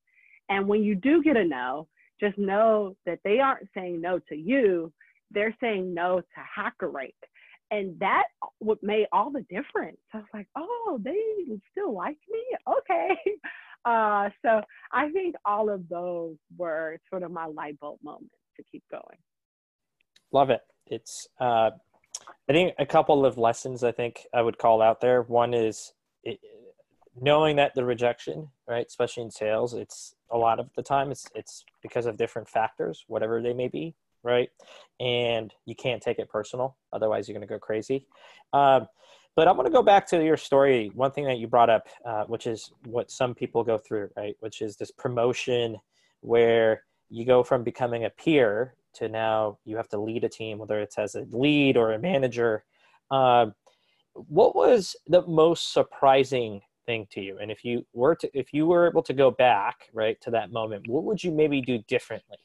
And 0.49 0.69
when 0.69 0.83
you 0.83 0.95
do 0.95 1.23
get 1.23 1.37
a 1.37 1.45
no, 1.45 1.89
just 2.21 2.39
know 2.39 2.95
that 3.07 3.19
they 3.25 3.41
aren't 3.41 3.69
saying 3.75 4.01
no 4.01 4.21
to 4.29 4.37
you, 4.37 4.93
they're 5.31 5.57
saying 5.61 5.93
no 5.93 6.21
to 6.21 6.61
HackerRank 6.61 7.15
and 7.73 7.99
that 8.01 8.25
what 8.59 8.79
made 8.83 9.07
all 9.13 9.31
the 9.31 9.45
difference. 9.49 9.97
I 10.13 10.19
was 10.19 10.27
like, 10.35 10.47
oh, 10.57 11.01
they 11.03 11.17
still 11.73 11.95
like 11.95 12.19
me? 12.31 12.43
Okay. 12.69 13.17
Uh, 13.85 14.31
so 14.47 14.61
I 14.93 15.11
think 15.11 15.35
all 15.45 15.69
of 15.69 15.89
those 15.89 16.37
were 16.57 17.01
sort 17.11 17.25
of 17.25 17.33
my 17.33 17.47
light 17.47 17.81
bulb 17.81 17.99
moments 18.05 18.37
to 18.57 18.63
keep 18.71 18.85
going. 18.93 19.19
Love 20.33 20.51
it. 20.51 20.61
It's, 20.87 21.27
uh, 21.41 21.71
I 22.49 22.53
think 22.53 22.75
a 22.79 22.87
couple 22.87 23.25
of 23.25 23.39
lessons 23.39 23.85
I 23.85 23.93
think 23.93 24.27
I 24.35 24.43
would 24.43 24.59
call 24.59 24.83
out 24.83 25.01
there. 25.01 25.23
One 25.23 25.55
is 25.55 25.93
it, 26.25 26.41
knowing 27.21 27.57
that 27.57 27.75
the 27.75 27.85
rejection, 27.85 28.49
right, 28.69 28.87
especially 28.87 29.25
in 29.25 29.31
sales, 29.31 29.75
it's 29.75 30.15
a 30.31 30.37
lot 30.37 30.59
of 30.59 30.71
the 30.77 30.83
time 30.83 31.11
it's 31.11 31.27
it's 31.35 31.65
because 31.83 32.07
of 32.07 32.17
different 32.17 32.49
factors, 32.49 33.05
whatever 33.07 33.43
they 33.43 33.53
may 33.53 33.69
be 33.69 33.95
right? 34.23 34.49
And 35.01 35.53
you 35.67 35.75
can't 35.75 36.03
take 36.03 36.19
it 36.19 36.29
personal, 36.29 36.77
otherwise 36.93 37.29
you're 37.29 37.35
going 37.35 37.47
to 37.47 37.53
go 37.53 37.59
crazy. 37.59 38.07
Um, 38.53 38.87
but 39.35 39.49
I'm 39.49 39.57
going 39.57 39.67
to 39.67 39.73
go 39.73 39.83
back 39.83 40.07
to 40.09 40.23
your 40.23 40.37
story. 40.37 40.91
One 40.95 41.11
thing 41.11 41.25
that 41.25 41.39
you 41.39 41.47
brought 41.47 41.71
up, 41.71 41.89
uh, 42.05 42.25
which 42.25 42.47
is 42.47 42.71
what 42.85 43.11
some 43.11 43.35
people 43.35 43.65
go 43.65 43.79
through, 43.79 44.11
right? 44.17 44.37
Which 44.41 44.61
is 44.61 44.77
this 44.77 44.91
promotion 44.91 45.79
where 46.21 46.85
you 47.09 47.25
go 47.25 47.43
from 47.43 47.63
becoming 47.63 48.05
a 48.05 48.11
peer 48.11 48.75
to 48.95 49.09
now 49.09 49.59
you 49.65 49.77
have 49.77 49.89
to 49.91 49.99
lead 49.99 50.25
a 50.25 50.29
team, 50.29 50.59
whether 50.59 50.81
it's 50.81 50.99
as 50.99 51.15
a 51.15 51.27
lead 51.31 51.77
or 51.77 51.93
a 51.93 51.99
manager. 51.99 52.65
Um, 53.11 53.55
what 54.15 54.55
was 54.55 54.95
the 55.07 55.27
most 55.27 55.73
surprising 55.73 56.61
thing 56.87 57.07
to 57.13 57.21
you? 57.21 57.39
And 57.39 57.51
if 57.51 57.65
you 57.65 57.87
were 57.93 58.15
to, 58.17 58.31
if 58.39 58.53
you 58.53 58.67
were 58.67 58.89
able 58.89 59.03
to 59.05 59.13
go 59.13 59.31
back, 59.31 59.89
right, 59.93 60.21
to 60.23 60.31
that 60.33 60.53
moment, 60.53 60.89
what 60.89 61.05
would 61.05 61.23
you 61.23 61.31
maybe 61.31 61.61
do 61.61 61.79
differently, 61.89 62.39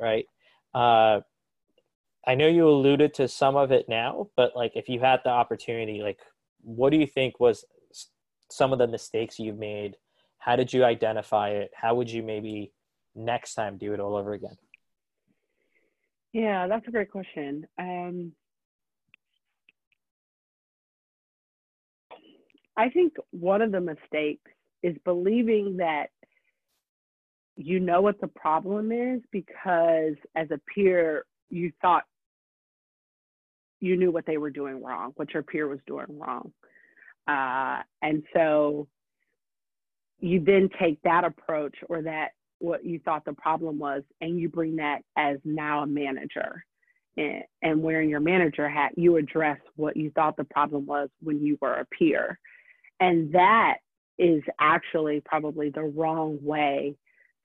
right? 0.00 0.26
Uh, 0.74 1.20
I 2.26 2.34
know 2.34 2.48
you 2.48 2.68
alluded 2.68 3.14
to 3.14 3.28
some 3.28 3.56
of 3.56 3.70
it 3.70 3.88
now, 3.88 4.28
but 4.36 4.56
like 4.56 4.72
if 4.74 4.88
you 4.88 5.00
had 5.00 5.20
the 5.24 5.30
opportunity, 5.30 6.00
like 6.02 6.18
what 6.62 6.90
do 6.90 6.96
you 6.96 7.06
think 7.06 7.38
was 7.38 7.64
some 8.50 8.72
of 8.72 8.78
the 8.78 8.86
mistakes 8.86 9.38
you've 9.38 9.58
made? 9.58 9.96
How 10.38 10.56
did 10.56 10.72
you 10.72 10.84
identify 10.84 11.50
it? 11.50 11.70
How 11.74 11.94
would 11.94 12.10
you 12.10 12.22
maybe 12.22 12.72
next 13.14 13.54
time 13.54 13.78
do 13.78 13.92
it 13.92 14.00
all 14.00 14.16
over 14.16 14.32
again? 14.32 14.56
Yeah, 16.34 16.66
that's 16.66 16.86
a 16.88 16.90
great 16.90 17.12
question. 17.12 17.64
Um, 17.78 18.32
I 22.76 22.88
think 22.90 23.14
one 23.30 23.62
of 23.62 23.70
the 23.70 23.80
mistakes 23.80 24.50
is 24.82 24.96
believing 25.04 25.76
that 25.76 26.08
you 27.56 27.78
know 27.78 28.00
what 28.00 28.20
the 28.20 28.26
problem 28.26 28.90
is 28.90 29.20
because 29.30 30.14
as 30.34 30.50
a 30.50 30.58
peer 30.74 31.24
you 31.50 31.70
thought 31.80 32.02
you 33.78 33.96
knew 33.96 34.10
what 34.10 34.26
they 34.26 34.36
were 34.36 34.50
doing 34.50 34.82
wrong 34.82 35.12
what 35.14 35.32
your 35.32 35.44
peer 35.44 35.68
was 35.68 35.78
doing 35.86 36.18
wrong 36.18 36.52
uh, 37.28 37.80
and 38.02 38.24
so 38.34 38.88
you 40.18 40.40
then 40.44 40.68
take 40.80 41.00
that 41.02 41.22
approach 41.22 41.76
or 41.88 42.02
that 42.02 42.30
what 42.64 42.84
you 42.84 42.98
thought 43.04 43.24
the 43.24 43.32
problem 43.32 43.78
was 43.78 44.02
and 44.20 44.38
you 44.38 44.48
bring 44.48 44.76
that 44.76 45.00
as 45.16 45.38
now 45.44 45.82
a 45.82 45.86
manager 45.86 46.64
and, 47.16 47.42
and 47.62 47.82
wearing 47.82 48.08
your 48.08 48.20
manager 48.20 48.68
hat 48.68 48.92
you 48.96 49.16
address 49.16 49.58
what 49.76 49.96
you 49.96 50.10
thought 50.10 50.36
the 50.36 50.44
problem 50.44 50.86
was 50.86 51.08
when 51.22 51.40
you 51.40 51.58
were 51.60 51.74
a 51.74 51.86
peer 51.86 52.38
and 53.00 53.32
that 53.32 53.76
is 54.18 54.42
actually 54.60 55.20
probably 55.24 55.70
the 55.70 55.82
wrong 55.82 56.38
way 56.40 56.96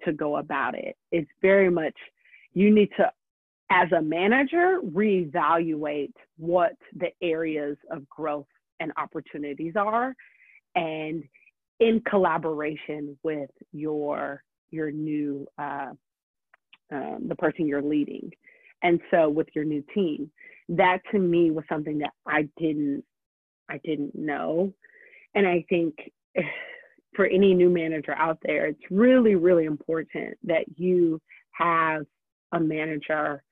to 0.05 0.13
go 0.13 0.37
about 0.37 0.75
it. 0.75 0.95
It's 1.11 1.29
very 1.41 1.69
much 1.69 1.95
you 2.53 2.73
need 2.73 2.89
to, 2.97 3.11
as 3.69 3.91
a 3.91 4.01
manager, 4.01 4.79
reevaluate 4.85 6.13
what 6.37 6.73
the 6.95 7.09
areas 7.21 7.77
of 7.91 8.07
growth 8.09 8.47
and 8.79 8.91
opportunities 8.97 9.73
are, 9.75 10.15
and 10.75 11.23
in 11.79 12.01
collaboration 12.09 13.17
with 13.23 13.49
your 13.71 14.43
your 14.71 14.91
new 14.91 15.47
uh, 15.57 15.91
um, 16.91 17.25
the 17.27 17.35
person 17.35 17.67
you're 17.67 17.81
leading, 17.81 18.31
and 18.83 18.99
so 19.11 19.29
with 19.29 19.47
your 19.53 19.65
new 19.65 19.83
team. 19.93 20.31
That 20.69 20.99
to 21.11 21.19
me 21.19 21.51
was 21.51 21.65
something 21.69 21.99
that 21.99 22.11
I 22.27 22.47
didn't 22.57 23.03
I 23.69 23.79
didn't 23.83 24.15
know, 24.15 24.73
and 25.35 25.47
I 25.47 25.65
think 25.69 25.95
for 27.15 27.25
any 27.25 27.53
new 27.53 27.69
manager 27.69 28.15
out 28.15 28.37
there, 28.43 28.67
it's 28.67 28.91
really, 28.91 29.35
really 29.35 29.65
important 29.65 30.37
that 30.43 30.65
you 30.77 31.19
have 31.51 32.05
a 32.51 32.59
manager 32.59 33.43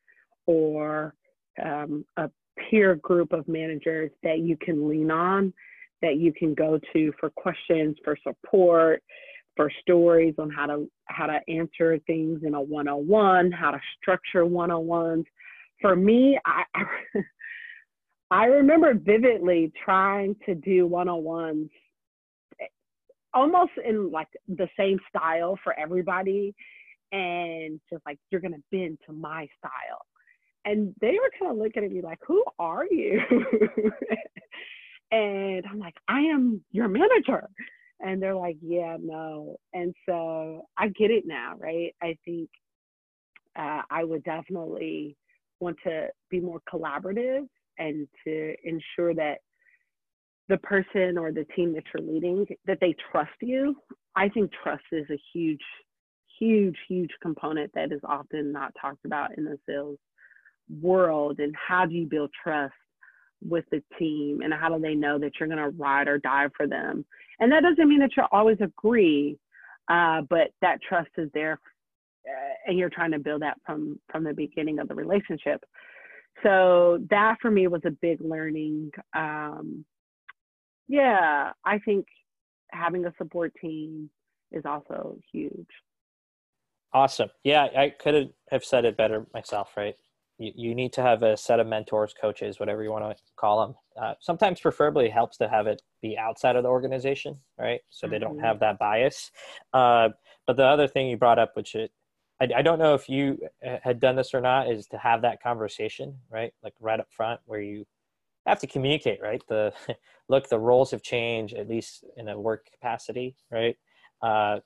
or 0.46 1.14
um, 1.64 2.06
a 2.18 2.30
peer 2.70 2.96
group 2.96 3.34
of 3.34 3.48
managers 3.48 4.12
that 4.24 4.40
you 4.40 4.58
can 4.58 4.88
lean 4.88 5.12
on, 5.12 5.54
that 6.02 6.18
you 6.18 6.34
can 6.34 6.54
go 6.54 6.80
to 6.94 7.12
for 7.20 7.30
questions, 7.32 7.98
for 8.04 8.18
support, 8.24 9.04
for 9.58 9.70
stories 9.82 10.36
on 10.38 10.50
how 10.50 10.68
to 10.68 10.90
how 11.06 11.26
to 11.26 11.40
answer 11.50 12.00
things 12.08 12.44
in 12.46 12.54
a 12.54 12.62
one-on-one, 12.62 13.52
how 13.52 13.72
to 13.72 13.80
structure 14.00 14.46
one-on-ones. 14.46 15.26
For 15.82 15.96
me, 15.96 16.40
I 16.46 16.64
I 18.32 18.46
remember 18.46 18.94
vividly 18.94 19.74
trying 19.84 20.36
to 20.46 20.56
do 20.56 20.88
one-on-ones 20.88 21.70
almost 23.34 23.72
in 23.86 24.12
like 24.12 24.30
the 24.48 24.70
same 24.80 25.00
style 25.10 25.60
for 25.64 25.78
everybody 25.78 26.56
and 27.12 27.80
just 27.92 28.06
like 28.06 28.18
you're 28.32 28.42
gonna 28.42 28.58
bend 28.72 29.00
to 29.08 29.12
my 29.14 29.48
style. 29.58 30.06
And 30.64 30.94
they 31.02 31.12
were 31.12 31.32
kind 31.40 31.52
of 31.52 31.58
looking 31.58 31.84
at 31.84 31.92
me 31.92 32.02
like 32.02 32.20
who 32.26 32.44
are 32.60 32.86
you? 32.90 33.20
And 35.10 35.64
i'm 35.72 35.80
like 35.80 35.96
i 36.10 36.20
am 36.20 36.62
your 36.72 36.90
manager 36.90 37.50
and 38.00 38.22
they're 38.22 38.36
like 38.36 38.58
yeah 38.62 38.98
no. 39.00 39.58
And 39.74 39.94
so 40.08 40.68
i 40.78 40.88
get 40.90 41.12
it 41.12 41.26
now 41.26 41.56
right? 41.58 41.94
I 42.02 42.18
think 42.26 42.50
uh, 43.58 43.82
i 43.90 44.04
would 44.04 44.24
definitely 44.24 45.16
want 45.60 45.78
to 45.84 46.08
be 46.30 46.40
more 46.40 46.62
collaborative 46.72 47.48
and 47.80 48.08
to 48.24 48.56
ensure 48.64 49.14
that 49.16 49.40
the 50.50 50.58
person 50.58 51.18
or 51.18 51.32
the 51.32 51.46
team 51.56 51.74
that 51.74 51.84
you're 51.94 52.08
leading 52.08 52.46
that 52.66 52.78
they 52.80 52.96
trust 53.12 53.32
you. 53.42 53.76
I 54.16 54.30
think 54.30 54.52
trust 54.64 54.84
is 54.92 55.06
a 55.10 55.20
huge 55.34 55.62
huge 56.40 56.78
huge 56.88 57.10
component 57.22 57.72
that 57.74 57.92
is 57.92 58.02
often 58.04 58.52
not 58.52 58.72
talked 58.80 59.06
about 59.06 59.38
in 59.38 59.44
the 59.44 59.58
sales 59.68 59.98
world 60.82 61.40
and 61.40 61.56
how 61.56 61.86
do 61.86 61.96
you 61.96 62.06
build 62.06 62.30
trust 62.44 62.74
with 63.42 63.66
the 63.72 63.82
team 64.00 64.42
and 64.42 64.54
how 64.54 64.70
do 64.70 64.82
they 64.82 64.96
know 64.96 65.20
that 65.20 65.32
you're 65.40 65.50
going 65.50 65.60
to 65.60 65.70
ride 65.78 66.08
or 66.08 66.18
die 66.18 66.48
for 66.56 66.68
them 66.68 67.06
and 67.40 67.52
that 67.52 67.62
doesn't 67.62 67.88
mean 67.88 68.00
that 68.00 68.12
you'll 68.18 68.28
always 68.32 68.58
agree 68.62 69.38
uh, 69.90 70.22
but 70.30 70.50
that 70.62 70.80
trust 70.82 71.10
is 71.18 71.30
there 71.34 71.60
uh, 72.28 72.54
and 72.66 72.78
you're 72.78 72.90
trying 72.90 73.12
to 73.12 73.20
build 73.20 73.42
that 73.42 73.58
from 73.66 74.00
from 74.12 74.24
the 74.24 74.34
beginning 74.34 74.80
of 74.80 74.88
the 74.88 74.96
relationship 74.96 75.64
so 76.44 77.00
that 77.10 77.38
for 77.42 77.52
me 77.52 77.68
was 77.68 77.82
a 77.86 77.92
big 77.92 78.20
learning 78.22 78.92
um, 79.16 79.86
yeah, 80.88 81.52
I 81.66 81.80
think 81.80 82.06
having 82.72 83.06
a 83.06 83.14
support 83.18 83.54
team 83.62 84.10
is 84.52 84.64
also 84.66 85.18
huge. 85.32 85.68
Awesome. 86.94 87.30
Yeah, 87.44 87.68
I 87.78 87.90
couldn't 87.90 88.32
have 88.50 88.64
said 88.64 88.86
it 88.86 88.96
better 88.96 89.28
myself, 89.34 89.72
right? 89.76 89.96
You, 90.38 90.52
you 90.56 90.76
need 90.76 90.94
to 90.94 91.02
have 91.02 91.24
a 91.24 91.36
set 91.36 91.60
of 91.60 91.68
mentors, 91.68 92.14
coaches, 92.20 92.60
whatever 92.60 92.84
you 92.84 92.92
want 92.92 93.18
to 93.18 93.24
call 93.36 93.66
them. 93.66 93.76
Uh, 94.02 94.14
sometimes, 94.20 94.60
preferably, 94.60 95.10
helps 95.10 95.38
to 95.38 95.48
have 95.48 95.68
it 95.68 95.82
be 96.02 96.18
outside 96.18 96.56
of 96.56 96.64
the 96.64 96.70
organization, 96.70 97.38
right? 97.58 97.82
So 97.90 98.08
they 98.08 98.20
don't 98.20 98.38
mm-hmm. 98.38 98.46
have 98.46 98.60
that 98.60 98.80
bias. 98.80 99.32
Uh, 99.74 100.10
but 100.46 100.58
the 100.58 100.66
other 100.66 100.88
thing 100.88 101.08
you 101.08 101.18
brought 101.18 101.40
up, 101.40 101.56
which 101.56 101.76
it, 101.76 101.92
I, 102.40 102.48
I 102.58 102.62
don't 102.62 102.80
know 102.80 102.94
if 102.94 103.10
you 103.10 103.40
uh, 103.66 103.78
had 103.84 104.00
done 104.00 104.16
this 104.16 104.34
or 104.34 104.42
not, 104.42 104.70
is 104.72 104.88
to 104.88 104.98
have 104.98 105.22
that 105.24 105.42
conversation, 105.42 106.18
right? 106.30 106.54
Like 106.64 106.74
right 106.80 107.00
up 107.00 107.08
front, 107.12 107.40
where 107.46 107.62
you 107.62 107.86
have 108.46 108.60
to 108.60 108.68
communicate, 108.68 109.22
right? 109.22 109.42
The 109.48 109.74
look, 110.30 110.50
the 110.50 110.60
roles 110.60 110.92
have 110.92 111.02
changed, 111.02 111.56
at 111.56 111.68
least 111.68 112.06
in 112.16 112.30
a 112.30 112.40
work 112.40 112.68
capacity, 112.72 113.36
right? 113.52 113.76
Uh, 114.22 114.60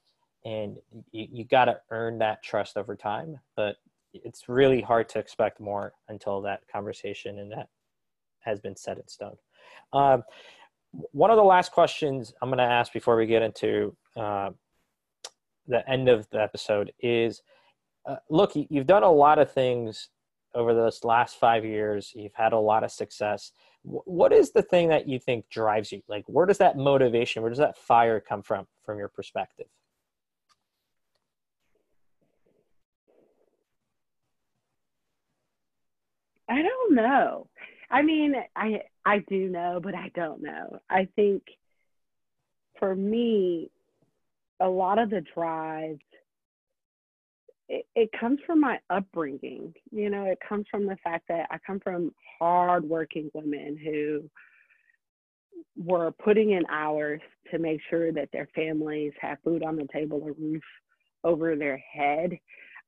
and 0.43 0.77
you, 1.12 1.27
you 1.31 1.45
got 1.45 1.65
to 1.65 1.79
earn 1.91 2.17
that 2.19 2.43
trust 2.43 2.77
over 2.77 2.95
time. 2.95 3.39
But 3.55 3.77
it's 4.13 4.47
really 4.47 4.82
hard 4.82 5.10
to 5.10 5.19
expect 5.19 5.60
more 5.60 5.93
until 6.10 6.41
that 6.41 6.62
conversation 6.71 7.39
and 7.39 7.52
that 7.52 7.69
has 8.39 8.60
been 8.60 8.76
set 8.76 8.97
in 8.97 9.08
stone. 9.08 9.36
Um, 9.93 10.24
one 11.12 11.30
of 11.32 11.38
the 11.38 11.43
last 11.43 11.71
questions 11.71 12.34
I'm 12.41 12.50
going 12.50 12.58
to 12.58 12.63
ask 12.63 12.91
before 12.91 13.15
we 13.15 13.26
get 13.26 13.41
into 13.41 13.95
uh, 14.17 14.50
the 15.67 15.88
end 15.89 16.10
of 16.10 16.30
the 16.32 16.41
episode 16.41 16.91
is 17.00 17.41
uh, 18.06 18.15
look, 18.30 18.52
you've 18.56 18.88
done 18.88 19.04
a 19.04 19.12
lot 19.12 19.39
of 19.39 19.52
things 19.52 20.10
over 20.56 20.74
this 20.74 21.04
last 21.04 21.39
five 21.39 21.63
years. 21.63 22.12
You've 22.15 22.34
had 22.34 22.54
a 22.54 22.60
lot 22.60 22.84
of 22.84 22.91
success. 22.91 23.52
what 23.84 24.32
is 24.32 24.52
the 24.52 24.62
thing 24.62 24.89
that 24.89 25.08
you 25.08 25.17
think 25.17 25.50
drives 25.50 25.91
you? 25.91 26.02
Like, 26.08 26.24
where 26.28 26.45
does 26.45 26.60
that 26.60 26.78
motivation, 26.78 27.41
where 27.41 27.50
does 27.50 27.58
that 27.58 27.78
fire 27.78 28.19
come 28.19 28.43
from, 28.43 28.67
from 28.84 29.00
your 29.00 29.08
perspective? 29.08 29.67
I 36.51 36.61
don't 36.61 36.95
know. 36.95 37.47
I 37.89 38.01
mean, 38.01 38.35
I 38.55 38.81
I 39.05 39.19
do 39.29 39.47
know, 39.49 39.79
but 39.81 39.95
I 39.95 40.11
don't 40.13 40.41
know. 40.43 40.79
I 40.89 41.07
think 41.15 41.43
for 42.77 42.93
me, 42.93 43.69
a 44.59 44.67
lot 44.67 44.99
of 44.99 45.09
the 45.09 45.23
drive 45.33 45.97
it, 47.69 47.85
it 47.95 48.09
comes 48.19 48.39
from 48.45 48.59
my 48.59 48.79
upbringing. 48.89 49.73
You 49.91 50.09
know, 50.09 50.25
it 50.25 50.39
comes 50.47 50.65
from 50.69 50.87
the 50.87 50.97
fact 51.03 51.29
that 51.29 51.47
I 51.49 51.57
come 51.65 51.79
from 51.79 52.13
hardworking 52.37 53.31
women 53.33 53.77
who 53.81 54.29
were 55.81 56.11
putting 56.11 56.51
in 56.51 56.65
hours 56.69 57.21
to 57.49 57.59
make 57.59 57.79
sure 57.89 58.11
that 58.11 58.29
their 58.33 58.49
families 58.53 59.13
have 59.21 59.37
food 59.41 59.63
on 59.63 59.77
the 59.77 59.87
table, 59.91 60.17
a 60.17 60.33
roof 60.33 60.63
over 61.23 61.55
their 61.55 61.77
head. 61.77 62.37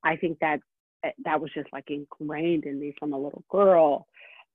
I 0.04 0.16
think 0.16 0.38
that 0.40 0.60
that 1.24 1.40
was 1.40 1.50
just 1.54 1.68
like 1.72 1.90
ingrained 1.90 2.64
in 2.64 2.80
me 2.80 2.94
from 2.98 3.12
a 3.12 3.18
little 3.18 3.44
girl. 3.50 4.06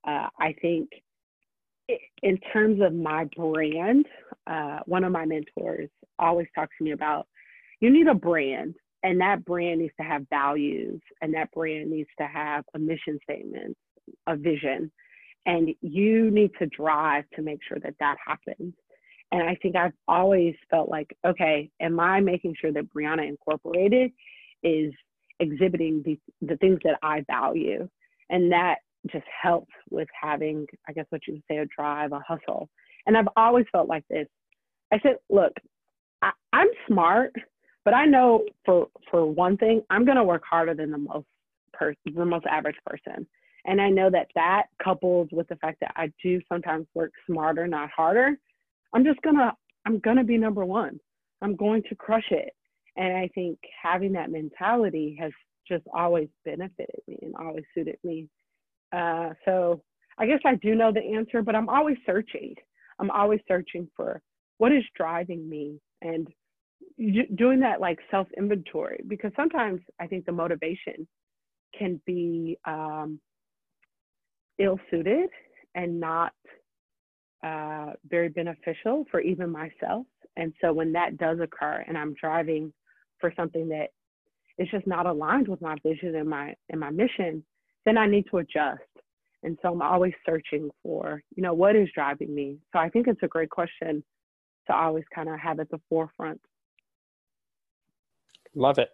Uh, 0.08 0.28
I 0.40 0.56
think 0.62 0.90
in 2.22 2.38
terms 2.54 2.82
of 2.82 2.94
my 2.94 3.26
brand, 3.36 4.06
uh, 4.48 4.80
one 4.86 5.04
of 5.04 5.12
my 5.12 5.26
mentors 5.26 5.90
always 6.18 6.48
talks 6.56 6.76
to 6.78 6.84
me 6.84 6.92
about 6.92 7.28
you 7.80 7.90
need 7.90 8.08
a 8.08 8.14
brand, 8.14 8.76
and 9.04 9.22
that 9.22 9.46
brand 9.46 9.80
needs 9.80 9.94
to 10.00 10.06
have 10.06 10.28
values, 10.30 11.02
and 11.22 11.34
that 11.34 11.52
brand 11.52 11.90
needs 11.90 12.10
to 12.20 12.28
have 12.28 12.66
a 12.74 12.80
mission 12.80 13.20
statement, 13.24 13.76
a 14.28 14.36
vision, 14.36 14.92
and 15.46 15.70
you 15.82 16.30
need 16.30 16.52
to 16.60 16.68
drive 16.68 17.24
to 17.36 17.42
make 17.42 17.60
sure 17.68 17.80
that 17.80 17.96
that 18.00 18.18
happens. 18.26 18.74
And 19.32 19.44
I 19.44 19.56
think 19.62 19.76
I've 19.76 19.94
always 20.08 20.56
felt 20.70 20.90
like, 20.90 21.16
okay, 21.26 21.70
am 21.80 22.00
I 22.00 22.20
making 22.20 22.56
sure 22.60 22.72
that 22.74 22.92
Brianna 22.94 23.28
Incorporated 23.28 24.12
is 24.64 24.92
exhibiting 25.40 26.04
the, 26.06 26.20
the 26.42 26.58
things 26.58 26.80
that 26.84 26.98
I 27.02 27.24
value. 27.30 27.88
And 28.30 28.52
that 28.52 28.78
just 29.12 29.26
helps 29.42 29.74
with 29.90 30.08
having, 30.20 30.68
I 30.88 30.94
guess 30.94 31.06
what 31.10 31.26
you 31.28 31.34
would 31.34 31.44
say, 31.50 31.58
a 31.58 31.66
drive, 31.66 32.12
a 32.12 32.20
hustle. 32.20 32.70
And 33.06 33.18
I've 33.18 33.30
always 33.36 33.66
felt 33.72 33.88
like 33.88 34.04
this. 34.10 34.28
I 34.92 35.00
said, 35.00 35.18
look, 35.30 35.54
I, 36.22 36.32
I'm 36.54 36.68
smart, 36.88 37.34
but 37.86 37.94
I 37.94 38.06
know 38.06 38.46
for 38.66 38.88
for 39.10 39.26
one 39.26 39.58
thing, 39.58 39.82
I'm 39.90 40.06
gonna 40.06 40.24
work 40.24 40.44
harder 40.50 40.74
than 40.74 40.92
the 40.92 40.98
most 40.98 41.28
person, 41.74 42.00
the 42.14 42.26
most 42.26 42.46
average 42.46 42.76
person. 42.86 43.26
And 43.66 43.82
I 43.82 43.90
know 43.90 44.10
that 44.10 44.28
that 44.36 44.64
coupled 44.84 45.30
with 45.32 45.48
the 45.48 45.56
fact 45.58 45.80
that 45.82 45.94
I 45.96 46.12
do 46.22 46.42
sometimes 46.50 46.88
work 46.94 47.12
smarter, 47.26 47.68
not 47.68 47.90
harder, 47.96 48.38
I'm 48.94 49.04
just 49.04 49.22
gonna 49.22 49.54
I'm 49.86 50.00
gonna 50.00 50.24
be 50.24 50.38
number 50.38 50.66
one. 50.66 51.00
I'm 51.42 51.56
going 51.56 51.84
to 51.84 51.96
crush 51.96 52.32
it. 52.32 52.54
And 53.00 53.16
I 53.16 53.30
think 53.34 53.58
having 53.82 54.12
that 54.14 54.30
mentality 54.30 55.18
has 55.22 55.32
just 55.66 55.86
always 55.94 56.28
benefited 56.44 57.00
me 57.08 57.18
and 57.22 57.34
always 57.40 57.64
suited 57.74 57.98
me. 58.04 58.28
Uh, 58.92 59.30
so 59.46 59.82
I 60.18 60.26
guess 60.26 60.42
I 60.46 60.56
do 60.56 60.76
know 60.76 60.92
the 60.92 61.16
answer, 61.16 61.42
but 61.42 61.56
I'm 61.56 61.70
always 61.70 61.96
searching. 62.06 62.56
I'm 63.00 63.10
always 63.10 63.40
searching 63.48 63.88
for 63.96 64.22
what 64.58 64.74
is 64.74 64.84
driving 64.98 65.50
me 65.50 65.80
and 66.02 66.28
doing 67.38 67.62
that 67.62 67.80
like 67.80 68.00
self 68.12 68.28
inventory 68.38 69.02
because 69.08 69.32
sometimes 69.38 69.80
I 70.02 70.08
think 70.08 70.26
the 70.26 70.34
motivation 70.34 71.08
can 71.78 72.02
be 72.06 72.58
um, 72.66 73.22
ill 74.60 74.78
suited 74.92 75.30
and 75.74 76.02
not 76.02 76.34
uh, 77.46 77.94
very 78.10 78.28
beneficial 78.28 79.06
for 79.10 79.22
even 79.22 79.50
myself. 79.50 80.06
And 80.36 80.52
so 80.60 80.74
when 80.74 80.92
that 80.94 81.18
does 81.18 81.40
occur 81.40 81.86
and 81.88 81.98
I'm 81.98 82.14
driving 82.20 82.74
for 83.20 83.34
something 83.36 83.70
that 83.70 83.90
is 84.58 84.68
just 84.70 84.86
not 84.86 85.06
aligned 85.06 85.48
with 85.48 85.62
my 85.62 85.76
vision 85.84 86.16
and 86.16 86.30
my 86.30 86.56
and 86.70 86.80
my 86.80 86.90
mission, 86.90 87.44
then 87.86 87.98
I 87.98 88.08
need 88.08 88.26
to 88.32 88.38
adjust. 88.38 88.82
And 89.44 89.58
so 89.62 89.72
I'm 89.72 89.82
always 89.82 90.14
searching 90.26 90.70
for, 90.84 91.24
you 91.36 91.42
know, 91.42 91.54
what 91.54 91.76
is 91.76 91.88
driving 91.96 92.34
me. 92.36 92.58
So 92.74 92.80
I 92.80 92.90
think 92.90 93.08
it's 93.08 93.24
a 93.24 93.28
great 93.28 93.50
question 93.50 94.04
to 94.68 94.76
always 94.76 95.06
kind 95.14 95.30
of 95.30 95.40
have 95.40 95.60
at 95.60 95.70
the 95.70 95.80
forefront. 95.88 96.42
Love 98.54 98.78
it. 98.80 98.90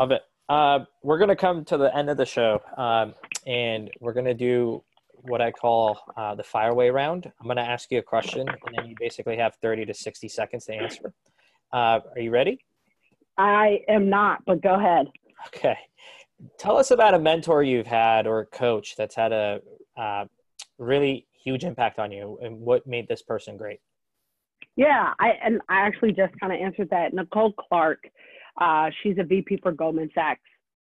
Love 0.00 0.12
it. 0.12 0.22
Uh, 0.48 0.80
we're 1.02 1.18
to 1.28 1.36
come 1.36 1.64
to 1.66 1.76
the 1.76 1.94
end 1.96 2.08
of 2.10 2.16
the 2.16 2.24
show 2.24 2.60
um, 2.76 3.14
and 3.46 3.90
we're 4.00 4.14
to 4.24 4.34
do 4.34 4.82
what 5.12 5.40
I 5.40 5.50
call 5.52 5.98
uh, 6.16 6.34
the 6.34 6.42
fireway 6.42 6.88
round. 6.88 7.30
I'm 7.40 7.46
going 7.46 7.56
to 7.56 7.62
ask 7.62 7.90
you 7.90 7.98
a 7.98 8.02
question 8.02 8.48
and 8.48 8.74
then 8.76 8.86
you 8.86 8.96
basically 8.98 9.36
have 9.36 9.54
30 9.56 9.86
to 9.86 9.94
60 9.94 10.28
seconds 10.28 10.64
to 10.66 10.74
answer. 10.74 11.12
Uh, 11.72 12.00
are 12.14 12.20
you 12.20 12.30
ready? 12.30 12.58
I 13.38 13.80
am 13.88 14.10
not, 14.10 14.44
but 14.46 14.62
go 14.62 14.74
ahead. 14.74 15.06
Okay. 15.48 15.76
Tell 16.58 16.76
us 16.76 16.90
about 16.90 17.14
a 17.14 17.18
mentor 17.18 17.62
you've 17.62 17.86
had 17.86 18.26
or 18.26 18.40
a 18.40 18.46
coach 18.46 18.96
that's 18.96 19.14
had 19.14 19.32
a 19.32 19.60
uh, 19.96 20.24
really 20.78 21.26
huge 21.44 21.64
impact 21.64 21.98
on 21.98 22.10
you 22.12 22.38
and 22.42 22.58
what 22.58 22.86
made 22.86 23.08
this 23.08 23.22
person 23.22 23.56
great. 23.56 23.80
Yeah, 24.76 25.12
I 25.20 25.32
and 25.44 25.60
I 25.68 25.80
actually 25.80 26.12
just 26.12 26.38
kind 26.40 26.52
of 26.52 26.58
answered 26.58 26.88
that. 26.90 27.12
Nicole 27.12 27.52
Clark, 27.52 28.04
uh, 28.60 28.90
she's 29.02 29.18
a 29.18 29.24
VP 29.24 29.58
for 29.62 29.72
Goldman 29.72 30.08
Sachs, 30.14 30.40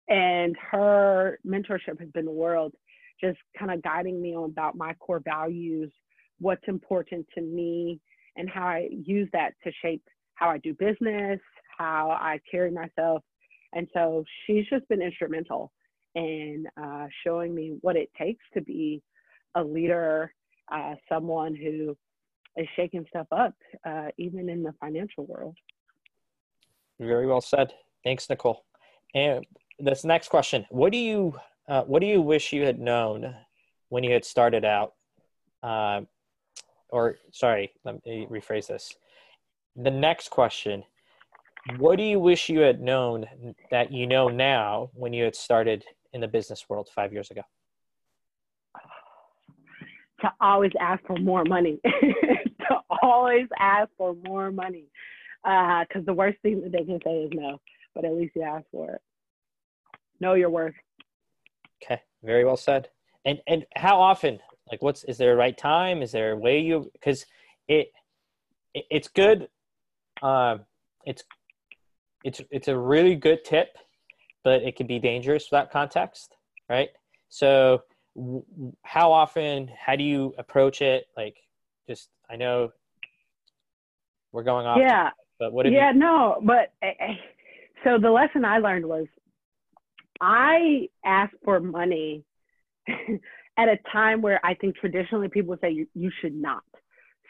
and 0.09 0.57
her 0.71 1.39
mentorship 1.47 2.01
has 2.01 2.09
been 2.15 2.25
the 2.25 2.31
world, 2.31 2.73
just 3.21 3.39
kind 3.59 3.71
of 3.71 3.83
guiding 3.83 4.23
me 4.23 4.35
on 4.35 4.45
about 4.45 4.75
my 4.75 4.95
core 4.95 5.21
values, 5.23 5.93
what's 6.39 6.67
important 6.67 7.27
to 7.35 7.43
me, 7.43 8.01
and 8.37 8.49
how 8.49 8.67
I 8.67 8.89
use 8.91 9.29
that 9.33 9.53
to 9.65 9.73
shape 9.83 10.03
how 10.35 10.49
I 10.49 10.59
do 10.59 10.75
business, 10.75 11.41
how 11.77 12.11
I 12.11 12.41
carry 12.51 12.71
myself. 12.71 13.23
And 13.75 13.89
so 13.93 14.25
she's 14.47 14.65
just 14.71 14.89
been 14.89 15.03
instrumental 15.03 15.73
in 16.15 16.67
uh, 16.81 17.07
showing 17.25 17.55
me 17.55 17.77
what 17.81 17.97
it 17.97 18.11
takes 18.17 18.45
to 18.55 18.61
be 18.61 19.03
a 19.57 19.63
leader, 19.63 20.33
uh, 20.71 20.95
someone 21.09 21.55
who 21.55 21.97
is 22.57 22.69
shaking 22.77 23.05
stuff 23.09 23.27
up, 23.33 23.55
uh, 23.85 24.09
even 24.17 24.49
in 24.49 24.63
the 24.63 24.73
financial 24.81 25.27
world. 25.27 25.57
Very 27.01 27.27
well 27.27 27.41
said. 27.41 27.73
Thanks, 28.05 28.29
Nicole. 28.31 28.65
And 29.15 29.45
this 29.79 30.05
next 30.05 30.29
question: 30.29 30.67
What 30.71 30.93
do 30.93 30.99
you 30.99 31.35
uh, 31.69 31.83
what 31.83 32.01
do 32.01 32.07
you 32.07 32.21
wish 32.21 32.53
you 32.53 32.65
had 32.65 32.79
known 32.79 33.35
when 33.89 34.05
you 34.05 34.13
had 34.13 34.25
started 34.25 34.65
out? 34.65 34.93
Uh, 35.63 36.03
or 36.91 37.17
sorry, 37.33 37.73
let 37.85 38.05
me 38.05 38.27
rephrase 38.31 38.69
this. 38.69 38.95
The 39.75 39.91
next 39.91 40.31
question 40.31 40.85
what 41.79 41.97
do 41.97 42.05
you 42.05 42.21
wish 42.21 42.49
you 42.49 42.61
had 42.61 42.81
known 42.81 43.27
that 43.71 43.93
you 43.93 44.07
know 44.07 44.29
now 44.29 44.91
when 44.95 45.13
you 45.13 45.25
had 45.25 45.35
started 45.35 45.85
in 46.13 46.21
the 46.21 46.29
business 46.29 46.69
world 46.69 46.89
five 46.95 47.13
years 47.13 47.31
ago? 47.31 47.43
To 50.21 50.33
always 50.41 50.73
ask 50.81 51.05
for 51.07 51.17
more 51.17 51.45
money. 51.45 51.81
to 51.85 52.77
always 53.03 53.47
ask 53.59 53.91
for 53.97 54.15
more 54.27 54.51
money. 54.51 54.85
Because 55.43 56.03
uh, 56.03 56.07
the 56.07 56.15
worst 56.15 56.39
thing 56.43 56.63
that 56.63 56.73
they 56.73 56.85
can 56.85 56.99
say 57.05 57.25
is 57.25 57.31
no, 57.35 57.61
but 57.95 58.05
at 58.05 58.15
least 58.15 58.33
you 58.37 58.43
ask 58.43 58.65
for 58.71 58.93
it. 58.93 59.01
Know 60.21 60.35
your 60.35 60.51
worth. 60.51 60.75
Okay, 61.83 62.01
very 62.23 62.45
well 62.45 62.57
said. 62.57 62.89
And 63.25 63.41
and 63.47 63.67
how 63.77 64.01
often? 64.01 64.39
Like, 64.71 64.83
what's 64.83 65.05
is 65.05 65.19
there 65.19 65.33
a 65.33 65.37
right 65.37 65.57
time? 65.57 66.01
Is 66.01 66.13
there 66.13 66.33
a 66.33 66.37
way 66.37 66.61
you? 66.61 66.91
Because 66.93 67.27
it, 67.69 67.89
it 68.73 68.85
it's 68.91 69.09
good. 69.09 69.49
Um, 70.23 70.61
it's 71.05 71.25
it's 72.25 72.41
it's 72.51 72.69
a 72.69 72.77
really 72.77 73.15
good 73.15 73.45
tip, 73.45 73.77
but 74.43 74.63
it 74.63 74.77
can 74.77 74.87
be 74.87 74.99
dangerous 74.99 75.49
without 75.51 75.71
context, 75.71 76.35
right? 76.69 76.89
So, 77.29 77.83
w- 78.17 78.45
how 78.83 79.13
often? 79.13 79.71
How 79.79 79.95
do 79.95 80.03
you 80.03 80.35
approach 80.39 80.81
it? 80.81 81.07
Like, 81.17 81.37
just 81.89 82.09
I 82.29 82.37
know 82.37 82.73
we're 84.33 84.43
going 84.43 84.67
off. 84.67 84.79
Yeah. 84.81 85.11
But 85.39 85.53
what? 85.53 85.71
yeah. 85.71 85.93
You- 85.93 85.99
no. 85.99 86.41
But 86.43 86.73
eh, 86.83 86.93
eh, 86.99 87.15
so 87.85 87.99
the 87.99 88.11
lesson 88.11 88.45
I 88.45 88.59
learned 88.59 88.87
was 88.87 89.07
I 90.21 90.89
asked 91.05 91.37
for 91.45 91.61
money 91.61 92.25
at 92.89 93.69
a 93.69 93.79
time 93.93 94.23
where 94.23 94.41
I 94.45 94.55
think 94.55 94.77
traditionally 94.77 95.29
people 95.29 95.57
say 95.61 95.71
you, 95.71 95.87
you 95.95 96.11
should 96.21 96.35
not. 96.35 96.63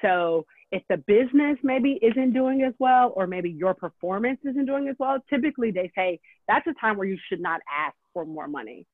So 0.03 0.47
if 0.75 0.83
the 0.89 0.97
business 0.97 1.57
maybe 1.63 2.01
isn't 2.03 2.33
doing 2.33 2.63
as 2.63 2.75
well, 2.81 3.13
or 3.15 3.29
maybe 3.29 3.49
your 3.49 3.75
performance 3.75 4.41
isn't 4.43 4.67
doing 4.67 4.89
as 4.89 4.97
well, 4.99 5.19
typically 5.31 5.71
they 5.71 5.89
say 5.95 6.19
that's 6.49 6.67
a 6.67 6.75
time 6.81 6.97
where 6.97 7.07
you 7.07 7.17
should 7.29 7.41
not 7.41 7.61
ask 7.73 7.95
for 8.13 8.25
more 8.25 8.49
money. 8.49 8.85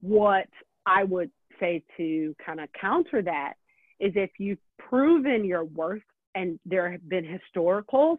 What 0.00 0.46
I 0.86 1.02
would 1.02 1.32
say 1.58 1.82
to 1.96 2.32
kind 2.46 2.60
of 2.60 2.68
counter 2.80 3.22
that 3.22 3.54
is 3.98 4.12
if 4.14 4.30
you've 4.38 4.60
proven 4.78 5.44
your 5.44 5.64
worth 5.64 6.00
and 6.36 6.60
there 6.64 6.92
have 6.92 7.08
been 7.08 7.24
historicals, 7.24 8.18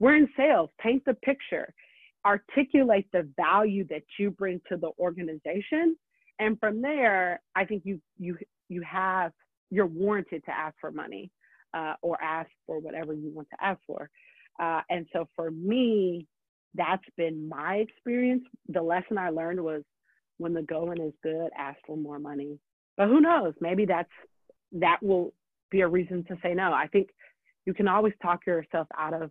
we're 0.00 0.16
in 0.16 0.26
sales, 0.34 0.70
paint 0.80 1.04
the 1.04 1.12
picture, 1.12 1.74
articulate 2.24 3.08
the 3.12 3.28
value 3.36 3.86
that 3.90 4.04
you 4.18 4.30
bring 4.30 4.58
to 4.70 4.78
the 4.78 4.90
organization. 4.98 5.98
And 6.38 6.58
from 6.58 6.80
there, 6.80 7.42
I 7.54 7.66
think 7.66 7.82
you 7.84 8.00
you 8.18 8.38
you 8.70 8.80
have 8.90 9.32
you're 9.68 9.84
warranted 9.84 10.42
to 10.46 10.50
ask 10.50 10.74
for 10.80 10.90
money 10.90 11.30
uh, 11.74 11.94
or 12.02 12.22
ask 12.22 12.50
for 12.66 12.78
whatever 12.78 13.12
you 13.12 13.30
want 13.30 13.48
to 13.50 13.64
ask 13.64 13.80
for. 13.86 14.10
Uh, 14.60 14.80
and 14.90 15.06
so 15.12 15.26
for 15.34 15.50
me, 15.50 16.26
that's 16.74 17.04
been 17.16 17.48
my 17.48 17.76
experience. 17.76 18.44
The 18.68 18.82
lesson 18.82 19.18
I 19.18 19.30
learned 19.30 19.62
was 19.62 19.82
when 20.38 20.54
the 20.54 20.62
going 20.62 21.00
is 21.00 21.12
good, 21.22 21.50
ask 21.56 21.78
for 21.86 21.96
more 21.96 22.18
money. 22.18 22.58
But 22.96 23.08
who 23.08 23.20
knows? 23.20 23.54
Maybe 23.60 23.86
that's 23.86 24.10
that 24.72 24.98
will 25.02 25.32
be 25.70 25.80
a 25.80 25.88
reason 25.88 26.24
to 26.24 26.36
say 26.42 26.54
no. 26.54 26.72
I 26.72 26.86
think 26.86 27.08
you 27.66 27.74
can 27.74 27.88
always 27.88 28.14
talk 28.22 28.46
yourself 28.46 28.86
out 28.96 29.14
of 29.14 29.30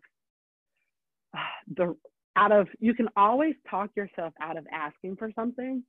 the 1.76 1.96
out 2.36 2.52
of 2.52 2.68
you 2.80 2.94
can 2.94 3.10
always 3.16 3.56
talk 3.70 3.89
yourself 3.96 4.34
out 4.42 4.58
of 4.58 4.66
asking 4.72 5.18
for 5.18 5.32
something, 5.36 5.84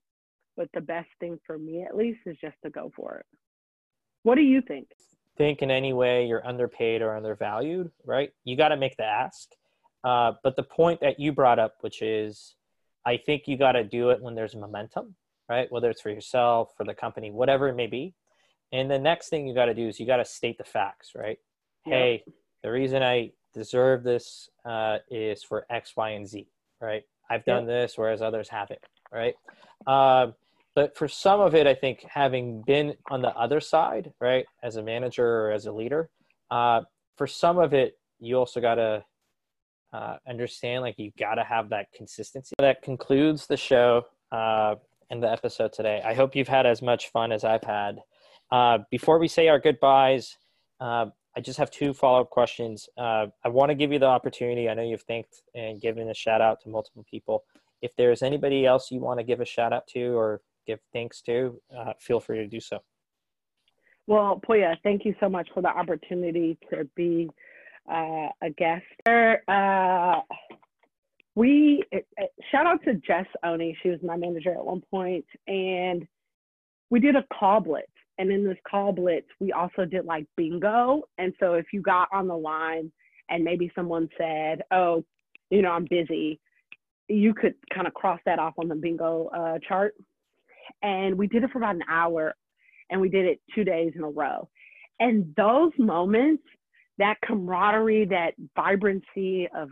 but 0.57 0.69
the 0.75 0.81
best 0.81 1.09
thing 1.21 1.39
for 1.47 1.59
me 1.59 1.83
at 1.83 1.97
least 1.97 2.21
is 2.27 2.37
just 2.41 2.57
to 2.65 2.71
go 2.71 2.91
for 2.97 3.19
it. 3.19 3.27
What 4.23 4.37
do 4.37 4.43
you 4.43 4.61
think? 4.61 4.89
Think 5.43 5.61
in 5.61 5.73
any 5.73 5.93
way 5.93 6.25
you're 6.25 6.47
underpaid 6.47 7.03
or 7.03 7.17
undervalued, 7.17 7.91
right? 8.05 8.33
You 8.45 8.57
got 8.57 8.69
to 8.69 8.77
make 8.77 8.97
the 8.97 9.03
ask. 9.03 9.49
Uh, 10.05 10.35
but 10.45 10.55
the 10.55 10.63
point 10.63 11.01
that 11.01 11.19
you 11.19 11.33
brought 11.33 11.59
up, 11.59 11.79
which 11.81 12.01
is, 12.01 12.55
I 13.05 13.17
think 13.17 13.49
you 13.49 13.57
got 13.59 13.73
to 13.73 13.83
do 13.83 14.11
it 14.11 14.23
when 14.23 14.37
there's 14.37 14.55
momentum, 14.55 15.17
right? 15.49 15.67
Whether 15.73 15.91
it's 15.91 16.01
for 16.01 16.11
yourself, 16.11 16.69
for 16.77 16.85
the 16.85 16.95
company, 16.95 17.33
whatever 17.33 17.69
it 17.69 17.75
may 17.75 17.89
be. 17.89 18.15
And 18.71 18.89
the 18.89 19.01
next 19.01 19.31
thing 19.31 19.49
you 19.49 19.53
got 19.53 19.65
to 19.65 19.75
do 19.75 19.89
is 19.89 19.99
you 19.99 20.07
got 20.07 20.19
to 20.19 20.25
state 20.25 20.59
the 20.59 20.65
facts, 20.65 21.11
right? 21.17 21.41
Yep. 21.87 21.99
Hey, 21.99 22.25
the 22.63 22.71
reason 22.71 23.03
I 23.03 23.33
deserve 23.53 24.05
this 24.05 24.49
uh, 24.65 24.99
is 25.11 25.43
for 25.43 25.67
X, 25.69 25.97
Y, 25.97 26.11
and 26.11 26.25
Z, 26.25 26.47
right? 26.81 27.03
I've 27.29 27.45
done 27.45 27.67
this, 27.67 27.99
whereas 27.99 28.23
others 28.23 28.49
haven't, 28.49 28.79
right? 29.13 29.35
Um, 29.89 30.35
but 30.75 30.97
for 30.97 31.09
some 31.09 31.41
of 31.41 31.55
it, 31.55 31.67
I 31.67 31.75
think 31.75 32.05
having 32.09 32.63
been 32.63 32.95
on 33.11 33.23
the 33.23 33.35
other 33.37 33.61
side, 33.61 34.13
right, 34.21 34.47
as 34.63 34.77
a 34.77 34.83
manager 34.83 35.27
or 35.27 35.53
as 35.53 35.67
a 35.67 35.73
leader, 35.73 36.11
uh, 36.51 36.83
for 37.17 37.27
some 37.27 37.59
of 37.59 37.75
it, 37.75 37.99
you 38.19 38.37
also 38.39 38.61
got 38.61 38.77
to 38.77 39.05
uh, 39.93 40.17
understand 40.29 40.83
like 40.83 40.95
you 40.99 41.11
got 41.19 41.35
to 41.35 41.45
have 41.45 41.69
that 41.71 41.87
consistency. 41.95 42.55
That 42.59 42.83
concludes 42.83 43.47
the 43.47 43.57
show 43.57 44.05
uh, 44.31 44.77
and 45.11 45.23
the 45.23 45.31
episode 45.31 45.73
today. 45.73 46.01
I 46.05 46.15
hope 46.15 46.35
you've 46.35 46.49
had 46.49 46.67
as 46.67 46.81
much 46.81 47.11
fun 47.11 47.33
as 47.33 47.45
I've 47.45 47.65
had. 47.65 47.99
Uh, 48.51 48.79
before 48.91 49.19
we 49.19 49.29
say 49.29 49.49
our 49.49 49.59
goodbyes, 49.59 50.37
uh, 50.81 51.07
I 51.37 51.41
just 51.41 51.59
have 51.59 51.71
two 51.71 51.95
follow 51.95 52.23
up 52.23 52.31
questions. 52.31 52.89
Uh, 52.97 53.27
I 53.45 53.49
want 53.49 53.71
to 53.71 53.75
give 53.75 53.93
you 53.93 53.99
the 53.99 54.07
opportunity. 54.07 54.69
I 54.69 54.75
know 54.75 54.83
you've 54.83 55.03
thanked 55.03 55.43
and 55.55 55.81
given 55.81 56.09
a 56.09 56.15
shout 56.15 56.41
out 56.41 56.61
to 56.63 56.69
multiple 56.69 57.05
people. 57.11 57.45
If 57.81 57.97
there's 57.97 58.23
anybody 58.23 58.67
else 58.67 58.91
you 58.91 59.01
want 59.01 59.19
to 59.21 59.25
give 59.25 59.41
a 59.41 59.45
shout 59.45 59.73
out 59.73 59.87
to 59.89 60.17
or 60.17 60.41
give 60.67 60.81
thanks 60.93 61.21
to, 61.23 61.61
uh, 61.77 61.93
feel 61.99 62.21
free 62.21 62.39
to 62.39 62.47
do 62.47 62.61
so. 62.61 62.79
Well, 64.07 64.41
Poya, 64.47 64.77
thank 64.83 65.05
you 65.05 65.15
so 65.21 65.29
much 65.29 65.49
for 65.55 65.63
the 65.63 65.69
opportunity 65.69 66.59
to 66.71 66.89
be 66.97 67.31
uh, 67.91 68.29
a 68.43 68.51
guest. 68.57 68.85
Uh, 69.07 70.21
we 71.35 71.83
shout 72.51 72.67
out 72.67 72.83
to 72.85 72.95
Jess 72.95 73.27
Oni. 73.45 73.77
She 73.83 73.91
was 73.91 74.01
my 74.03 74.17
manager 74.17 74.53
at 74.53 74.65
one 74.65 74.83
point, 74.91 75.25
and 75.47 76.07
we 76.91 77.01
did 77.01 77.17
a 77.17 77.25
call 77.33 77.61
blitz. 77.61 77.87
And 78.19 78.31
in 78.31 78.45
this 78.45 78.59
call 78.69 78.93
blitz, 78.93 79.29
we 79.41 79.53
also 79.53 79.85
did 79.85 80.05
like 80.05 80.27
bingo. 80.37 81.03
And 81.17 81.33
so 81.41 81.55
if 81.55 81.67
you 81.73 81.81
got 81.81 82.09
on 82.13 82.29
the 82.29 82.37
line 82.37 82.93
and 83.31 83.43
maybe 83.43 83.73
someone 83.75 84.09
said, 84.19 84.63
"Oh, 84.71 85.05
you 85.51 85.63
know, 85.63 85.71
I'm 85.71 85.87
busy," 85.89 86.39
you 87.09 87.33
could 87.35 87.55
kind 87.73 87.87
of 87.87 87.95
cross 87.95 88.21
that 88.27 88.39
off 88.39 88.55
on 88.59 88.69
the 88.69 88.75
bingo 88.75 89.29
uh, 89.29 89.59
chart. 89.67 89.95
And 90.83 91.17
we 91.17 91.27
did 91.27 91.45
it 91.45 91.51
for 91.51 91.59
about 91.59 91.77
an 91.77 91.85
hour, 91.89 92.35
and 92.91 93.01
we 93.01 93.09
did 93.09 93.27
it 93.27 93.41
two 93.55 93.65
days 93.65 93.93
in 93.95 94.03
a 94.03 94.09
row. 94.11 94.49
And 95.01 95.35
those 95.37 95.73
moments, 95.79 96.43
that 96.99 97.17
camaraderie, 97.25 98.07
that 98.07 98.35
vibrancy 98.55 99.49
of 99.57 99.69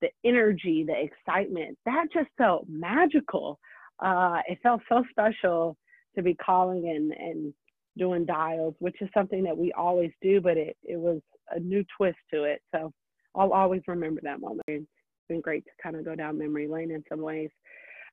the 0.00 0.08
energy, 0.24 0.84
the 0.86 0.94
excitement, 0.94 1.76
that 1.86 2.06
just 2.12 2.28
felt 2.36 2.66
magical. 2.68 3.58
Uh, 3.98 4.38
it 4.48 4.58
felt 4.62 4.80
so 4.88 5.02
special 5.10 5.76
to 6.14 6.22
be 6.22 6.34
calling 6.34 6.88
and, 6.88 7.12
and 7.12 7.54
doing 7.96 8.24
dials, 8.24 8.74
which 8.78 8.96
is 9.00 9.08
something 9.12 9.42
that 9.42 9.56
we 9.56 9.72
always 9.72 10.12
do, 10.22 10.40
but 10.40 10.56
it, 10.56 10.76
it 10.84 10.96
was 10.96 11.20
a 11.50 11.58
new 11.58 11.84
twist 11.96 12.18
to 12.32 12.44
it. 12.44 12.62
So 12.72 12.92
I'll 13.34 13.52
always 13.52 13.82
remember 13.88 14.20
that 14.22 14.40
moment. 14.40 14.62
It's 14.68 14.86
been 15.28 15.40
great 15.40 15.64
to 15.64 15.70
kind 15.82 15.96
of 15.96 16.04
go 16.04 16.14
down 16.14 16.38
memory 16.38 16.68
lane 16.68 16.90
in 16.90 17.02
some 17.08 17.20
ways. 17.20 17.50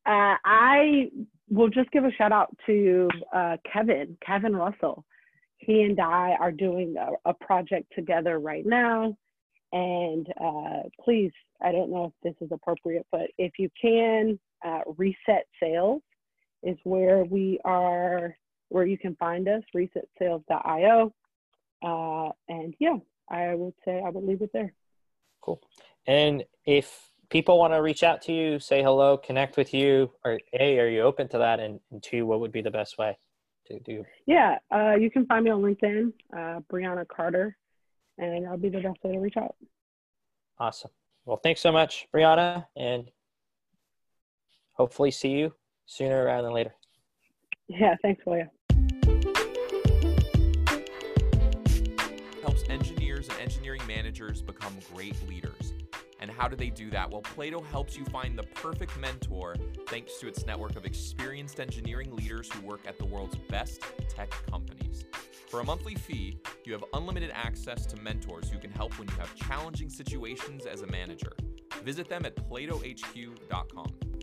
Uh, 0.06 0.38
I 0.45 1.10
will 1.49 1.70
just 1.70 1.91
give 1.91 2.06
a 2.06 2.12
shout 2.12 2.32
out 2.32 2.56
to 2.66 3.10
uh, 3.34 3.58
Kevin, 3.72 4.18
Kevin 4.26 4.56
Russell. 4.56 5.03
He 5.58 5.82
and 5.82 5.99
I 5.99 6.36
are 6.39 6.51
doing 6.51 6.95
a, 6.97 7.30
a 7.30 7.34
project 7.34 7.91
together 7.95 8.39
right 8.39 8.66
now. 8.66 9.18
And 9.72 10.28
uh, 10.41 10.84
please, 11.03 11.32
I 11.62 11.72
don't 11.72 11.91
know 11.91 12.06
if 12.06 12.14
this 12.24 12.45
is 12.45 12.51
appropriate, 12.51 13.06
but 13.12 13.30
if 13.38 13.53
you 13.58 13.70
can, 13.82 14.39
uh, 14.64 14.82
Reset 14.97 15.47
Sales 15.62 16.01
is 16.64 16.78
where 16.84 17.24
we 17.24 17.60
are, 17.66 18.36
where 18.70 18.86
you 18.86 18.97
can 18.97 19.16
find 19.16 19.47
us, 19.47 19.64
reset.sales.io. 19.74 21.14
Uh, 21.84 22.30
and 22.47 22.74
yeah, 22.80 22.97
I 23.30 23.56
would 23.56 23.74
say 23.84 24.01
I 24.06 24.10
would 24.10 24.24
leave 24.24 24.41
it 24.41 24.51
there. 24.53 24.74
Cool. 25.41 25.62
And 26.08 26.43
if 26.66 27.12
people 27.30 27.57
want 27.57 27.73
to 27.73 27.82
reach 27.82 28.03
out 28.03 28.21
to 28.23 28.34
you, 28.34 28.59
say 28.59 28.84
hello, 28.84 29.17
connect 29.17 29.57
with 29.57 29.73
you, 29.73 30.11
or 30.23 30.39
A, 30.59 30.80
are 30.80 30.88
you 30.88 31.01
open 31.01 31.28
to 31.30 31.38
that? 31.39 31.59
And, 31.59 31.80
and 31.91 32.01
two, 32.01 32.26
what 32.26 32.39
would 32.39 32.51
be 32.51 32.61
the 32.61 32.71
best 32.71 32.97
way 32.97 33.17
to 33.67 33.80
do? 33.80 34.05
Yeah, 34.26 34.57
uh, 34.73 34.95
you 34.95 35.09
can 35.09 35.26
find 35.26 35.45
me 35.45 35.51
on 35.51 35.61
LinkedIn, 35.61 36.13
uh, 36.34 36.59
Brianna 36.71 37.07
Carter, 37.07 37.57
and 38.17 38.47
I'll 38.47 38.57
be 38.57 38.69
the 38.69 38.80
best 38.80 39.03
way 39.03 39.13
to 39.13 39.19
reach 39.19 39.38
out. 39.38 39.55
Awesome. 40.59 40.91
Well, 41.26 41.38
thanks 41.38 41.61
so 41.61 41.71
much, 41.71 42.07
Brianna, 42.13 42.65
and 42.76 43.09
hopefully 44.73 45.11
see 45.11 45.30
you 45.30 45.53
sooner 45.86 46.26
rather 46.26 46.43
than 46.43 46.53
later. 46.53 46.73
Yeah, 47.67 47.95
thanks, 48.01 48.23
William. 48.26 48.49
Helps 52.43 52.69
engineers 52.69 53.28
and 53.28 53.39
engineering 53.39 53.82
managers 53.88 54.41
become 54.41 54.78
great 54.93 55.15
leaders. 55.28 55.64
And 56.26 56.34
how 56.34 56.47
do 56.47 56.55
they 56.55 56.71
do 56.71 56.89
that? 56.89 57.11
Well, 57.11 57.21
Plato 57.21 57.61
helps 57.61 57.95
you 57.95 58.03
find 58.05 58.36
the 58.36 58.41
perfect 58.55 58.97
mentor 58.97 59.55
thanks 59.88 60.17
to 60.17 60.28
its 60.28 60.43
network 60.43 60.76
of 60.76 60.84
experienced 60.84 61.59
engineering 61.59 62.15
leaders 62.15 62.51
who 62.51 62.65
work 62.65 62.80
at 62.88 62.97
the 62.97 63.05
world's 63.05 63.36
best 63.47 63.84
tech 64.09 64.32
companies. 64.49 65.05
For 65.47 65.59
a 65.59 65.63
monthly 65.63 65.93
fee, 65.93 66.39
you 66.63 66.73
have 66.73 66.84
unlimited 66.93 67.30
access 67.32 67.86
to 67.86 67.97
mentors 67.97 68.49
who 68.49 68.57
can 68.57 68.71
help 68.71 68.97
when 68.97 69.07
you 69.07 69.13
have 69.19 69.36
challenging 69.36 69.88
situations 69.88 70.65
as 70.65 70.82
a 70.82 70.88
manager. 70.88 71.32
Visit 71.84 72.09
them 72.09 72.26
at 72.26 72.36
platohq.com. 72.49 74.14